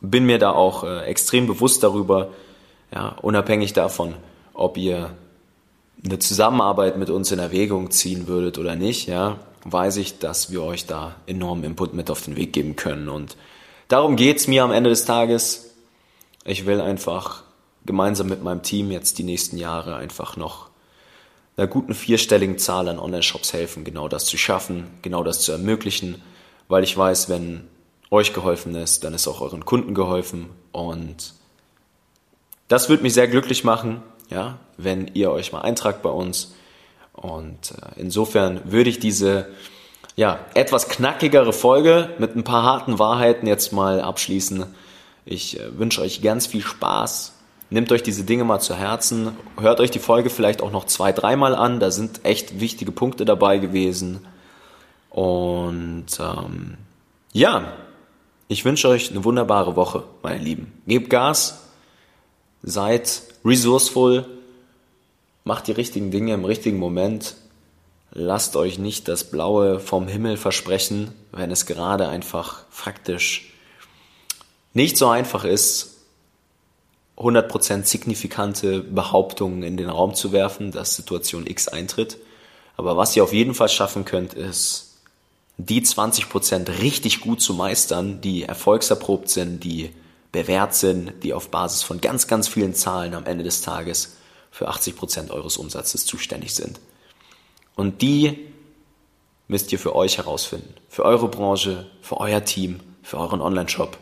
bin 0.00 0.24
mir 0.24 0.38
da 0.38 0.52
auch 0.52 0.82
äh, 0.82 1.04
extrem 1.04 1.46
bewusst 1.46 1.82
darüber, 1.82 2.30
ja, 2.90 3.08
unabhängig 3.20 3.74
davon, 3.74 4.14
ob 4.54 4.78
ihr 4.78 5.10
eine 6.02 6.18
Zusammenarbeit 6.18 6.96
mit 6.96 7.10
uns 7.10 7.32
in 7.32 7.38
Erwägung 7.38 7.90
ziehen 7.90 8.28
würdet 8.28 8.56
oder 8.56 8.76
nicht, 8.76 9.08
ja, 9.08 9.36
weiß 9.64 9.98
ich, 9.98 10.18
dass 10.18 10.50
wir 10.50 10.62
euch 10.62 10.86
da 10.86 11.16
enormen 11.26 11.64
Input 11.64 11.92
mit 11.92 12.10
auf 12.10 12.22
den 12.22 12.36
Weg 12.36 12.54
geben 12.54 12.76
können. 12.76 13.10
Und 13.10 13.36
darum 13.88 14.16
geht's 14.16 14.46
mir 14.46 14.64
am 14.64 14.72
Ende 14.72 14.88
des 14.88 15.04
Tages. 15.04 15.74
Ich 16.46 16.64
will 16.64 16.80
einfach 16.80 17.42
gemeinsam 17.84 18.28
mit 18.28 18.42
meinem 18.42 18.62
Team 18.62 18.90
jetzt 18.90 19.18
die 19.18 19.24
nächsten 19.24 19.58
Jahre 19.58 19.96
einfach 19.96 20.38
noch 20.38 20.69
einer 21.60 21.68
guten 21.68 21.92
vierstelligen 21.92 22.56
Zahl 22.56 22.88
an 22.88 22.98
Online-Shops 22.98 23.52
helfen, 23.52 23.84
genau 23.84 24.08
das 24.08 24.24
zu 24.24 24.38
schaffen, 24.38 24.88
genau 25.02 25.22
das 25.22 25.40
zu 25.40 25.52
ermöglichen, 25.52 26.22
weil 26.68 26.82
ich 26.84 26.96
weiß, 26.96 27.28
wenn 27.28 27.68
euch 28.10 28.32
geholfen 28.32 28.74
ist, 28.74 29.04
dann 29.04 29.12
ist 29.12 29.28
auch 29.28 29.42
euren 29.42 29.66
Kunden 29.66 29.94
geholfen 29.94 30.48
und 30.72 31.34
das 32.68 32.88
wird 32.88 33.02
mich 33.02 33.12
sehr 33.12 33.28
glücklich 33.28 33.62
machen, 33.62 34.02
ja, 34.30 34.58
wenn 34.78 35.10
ihr 35.12 35.30
euch 35.32 35.52
mal 35.52 35.60
eintragt 35.60 36.00
bei 36.00 36.08
uns 36.08 36.54
und 37.12 37.72
äh, 37.72 38.00
insofern 38.00 38.62
würde 38.72 38.88
ich 38.88 38.98
diese 38.98 39.48
ja, 40.16 40.40
etwas 40.54 40.88
knackigere 40.88 41.52
Folge 41.52 42.08
mit 42.18 42.36
ein 42.36 42.44
paar 42.44 42.62
harten 42.62 42.98
Wahrheiten 42.98 43.46
jetzt 43.46 43.72
mal 43.74 44.00
abschließen. 44.00 44.64
Ich 45.26 45.60
äh, 45.60 45.78
wünsche 45.78 46.00
euch 46.00 46.22
ganz 46.22 46.46
viel 46.46 46.62
Spaß. 46.62 47.34
Nehmt 47.70 47.92
euch 47.92 48.02
diese 48.02 48.24
Dinge 48.24 48.42
mal 48.42 48.58
zu 48.58 48.74
Herzen. 48.74 49.36
Hört 49.58 49.78
euch 49.78 49.92
die 49.92 50.00
Folge 50.00 50.28
vielleicht 50.28 50.60
auch 50.60 50.72
noch 50.72 50.86
zwei, 50.86 51.12
dreimal 51.12 51.54
an. 51.54 51.78
Da 51.78 51.92
sind 51.92 52.24
echt 52.24 52.58
wichtige 52.58 52.90
Punkte 52.90 53.24
dabei 53.24 53.58
gewesen. 53.58 54.26
Und 55.08 56.06
ähm, 56.18 56.76
ja, 57.32 57.72
ich 58.48 58.64
wünsche 58.64 58.88
euch 58.88 59.12
eine 59.12 59.24
wunderbare 59.24 59.76
Woche, 59.76 60.02
meine 60.22 60.42
Lieben. 60.42 60.72
Gebt 60.88 61.10
Gas, 61.10 61.60
seid 62.64 63.22
resourceful, 63.44 64.26
macht 65.44 65.68
die 65.68 65.72
richtigen 65.72 66.10
Dinge 66.10 66.34
im 66.34 66.44
richtigen 66.44 66.78
Moment. 66.78 67.36
Lasst 68.12 68.56
euch 68.56 68.80
nicht 68.80 69.06
das 69.06 69.30
Blaue 69.30 69.78
vom 69.78 70.08
Himmel 70.08 70.36
versprechen, 70.36 71.12
wenn 71.30 71.52
es 71.52 71.66
gerade 71.66 72.08
einfach 72.08 72.64
faktisch 72.68 73.52
nicht 74.74 74.96
so 74.96 75.08
einfach 75.08 75.44
ist, 75.44 75.99
100% 77.20 77.84
signifikante 77.84 78.80
Behauptungen 78.80 79.62
in 79.62 79.76
den 79.76 79.90
Raum 79.90 80.14
zu 80.14 80.32
werfen, 80.32 80.72
dass 80.72 80.96
Situation 80.96 81.46
X 81.46 81.68
eintritt. 81.68 82.16
Aber 82.76 82.96
was 82.96 83.14
ihr 83.14 83.22
auf 83.22 83.34
jeden 83.34 83.54
Fall 83.54 83.68
schaffen 83.68 84.06
könnt, 84.06 84.32
ist, 84.32 84.96
die 85.58 85.82
20% 85.82 86.80
richtig 86.80 87.20
gut 87.20 87.42
zu 87.42 87.52
meistern, 87.52 88.22
die 88.22 88.44
erfolgserprobt 88.44 89.28
sind, 89.28 89.62
die 89.62 89.90
bewährt 90.32 90.74
sind, 90.74 91.22
die 91.22 91.34
auf 91.34 91.50
Basis 91.50 91.82
von 91.82 92.00
ganz, 92.00 92.26
ganz 92.26 92.48
vielen 92.48 92.74
Zahlen 92.74 93.14
am 93.14 93.26
Ende 93.26 93.44
des 93.44 93.60
Tages 93.60 94.16
für 94.50 94.70
80% 94.70 95.30
eures 95.30 95.58
Umsatzes 95.58 96.06
zuständig 96.06 96.54
sind. 96.54 96.80
Und 97.76 98.00
die 98.00 98.38
müsst 99.48 99.70
ihr 99.72 99.78
für 99.78 99.94
euch 99.94 100.16
herausfinden. 100.16 100.72
Für 100.88 101.04
eure 101.04 101.28
Branche, 101.28 101.90
für 102.00 102.16
euer 102.18 102.44
Team, 102.44 102.80
für 103.02 103.18
euren 103.18 103.42
Online-Shop. 103.42 103.98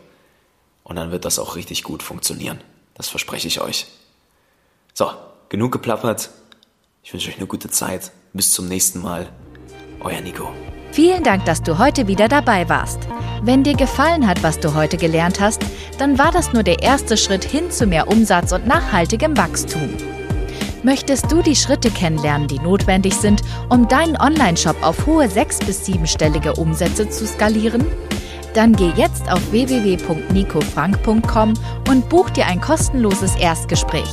Und 0.83 0.95
dann 0.95 1.11
wird 1.11 1.25
das 1.25 1.39
auch 1.39 1.57
richtig 1.57 1.83
gut 1.83 2.01
funktionieren. 2.01 2.61
Das 2.99 3.07
verspreche 3.07 3.47
ich 3.47 3.61
euch. 3.61 3.87
So, 4.93 5.09
genug 5.47 5.71
geplappert. 5.71 6.31
Ich 7.01 7.13
wünsche 7.13 7.29
euch 7.29 7.37
eine 7.37 7.47
gute 7.47 7.69
Zeit. 7.69 8.11
Bis 8.33 8.51
zum 8.51 8.67
nächsten 8.67 9.01
Mal. 9.01 9.29
Euer 10.01 10.19
Nico. 10.19 10.51
Vielen 10.91 11.23
Dank, 11.23 11.45
dass 11.45 11.63
du 11.63 11.77
heute 11.77 12.07
wieder 12.07 12.27
dabei 12.27 12.67
warst. 12.67 12.99
Wenn 13.41 13.63
dir 13.63 13.75
gefallen 13.75 14.27
hat, 14.27 14.43
was 14.43 14.59
du 14.59 14.73
heute 14.73 14.97
gelernt 14.97 15.39
hast, 15.39 15.61
dann 15.97 16.17
war 16.17 16.33
das 16.33 16.51
nur 16.51 16.63
der 16.63 16.83
erste 16.83 17.15
Schritt 17.15 17.45
hin 17.45 17.71
zu 17.71 17.87
mehr 17.87 18.09
Umsatz 18.09 18.51
und 18.51 18.67
nachhaltigem 18.67 19.37
Wachstum. 19.37 19.95
Möchtest 20.83 21.31
du 21.31 21.41
die 21.41 21.55
Schritte 21.55 21.91
kennenlernen, 21.91 22.49
die 22.49 22.59
notwendig 22.59 23.13
sind, 23.13 23.43
um 23.69 23.87
deinen 23.87 24.17
Online-Shop 24.17 24.75
auf 24.83 25.05
hohe 25.05 25.29
sechs- 25.29 25.59
bis 25.59 25.85
siebenstellige 25.85 26.51
Umsätze 26.51 27.09
zu 27.09 27.25
skalieren? 27.25 27.85
Dann 28.53 28.73
geh 28.73 28.91
jetzt 28.95 29.31
auf 29.31 29.51
www.nicofrank.com 29.51 31.53
und 31.87 32.09
buch 32.09 32.29
dir 32.31 32.47
ein 32.47 32.61
kostenloses 32.61 33.35
Erstgespräch. 33.35 34.09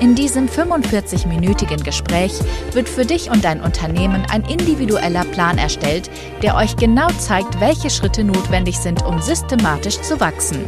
In 0.00 0.14
diesem 0.16 0.48
45-minütigen 0.48 1.84
Gespräch 1.84 2.32
wird 2.72 2.88
für 2.88 3.06
dich 3.06 3.30
und 3.30 3.44
dein 3.44 3.60
Unternehmen 3.60 4.26
ein 4.30 4.42
individueller 4.44 5.24
Plan 5.26 5.58
erstellt, 5.58 6.10
der 6.42 6.56
euch 6.56 6.74
genau 6.76 7.06
zeigt, 7.18 7.60
welche 7.60 7.88
Schritte 7.88 8.24
notwendig 8.24 8.78
sind, 8.78 9.04
um 9.04 9.20
systematisch 9.20 10.00
zu 10.00 10.18
wachsen. 10.18 10.64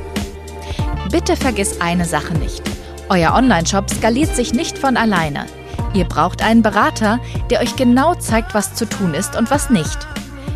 Bitte 1.11 1.37
vergiss 1.37 1.81
eine 1.81 2.05
Sache 2.05 2.35
nicht. 2.35 2.62
Euer 3.09 3.35
Online-Shop 3.35 3.90
skaliert 3.90 4.37
sich 4.37 4.55
nicht 4.55 4.79
von 4.79 4.97
alleine. 4.97 5.47
Ihr 5.95 6.05
braucht 6.05 6.43
einen 6.43 6.62
Berater, 6.62 7.19
der 7.51 7.61
euch 7.61 7.75
genau 7.77 8.14
zeigt, 8.14 8.55
was 8.55 8.75
zu 8.75 8.88
tun 8.88 9.14
ist 9.14 9.37
und 9.37 9.51
was 9.51 9.69
nicht. 9.69 9.99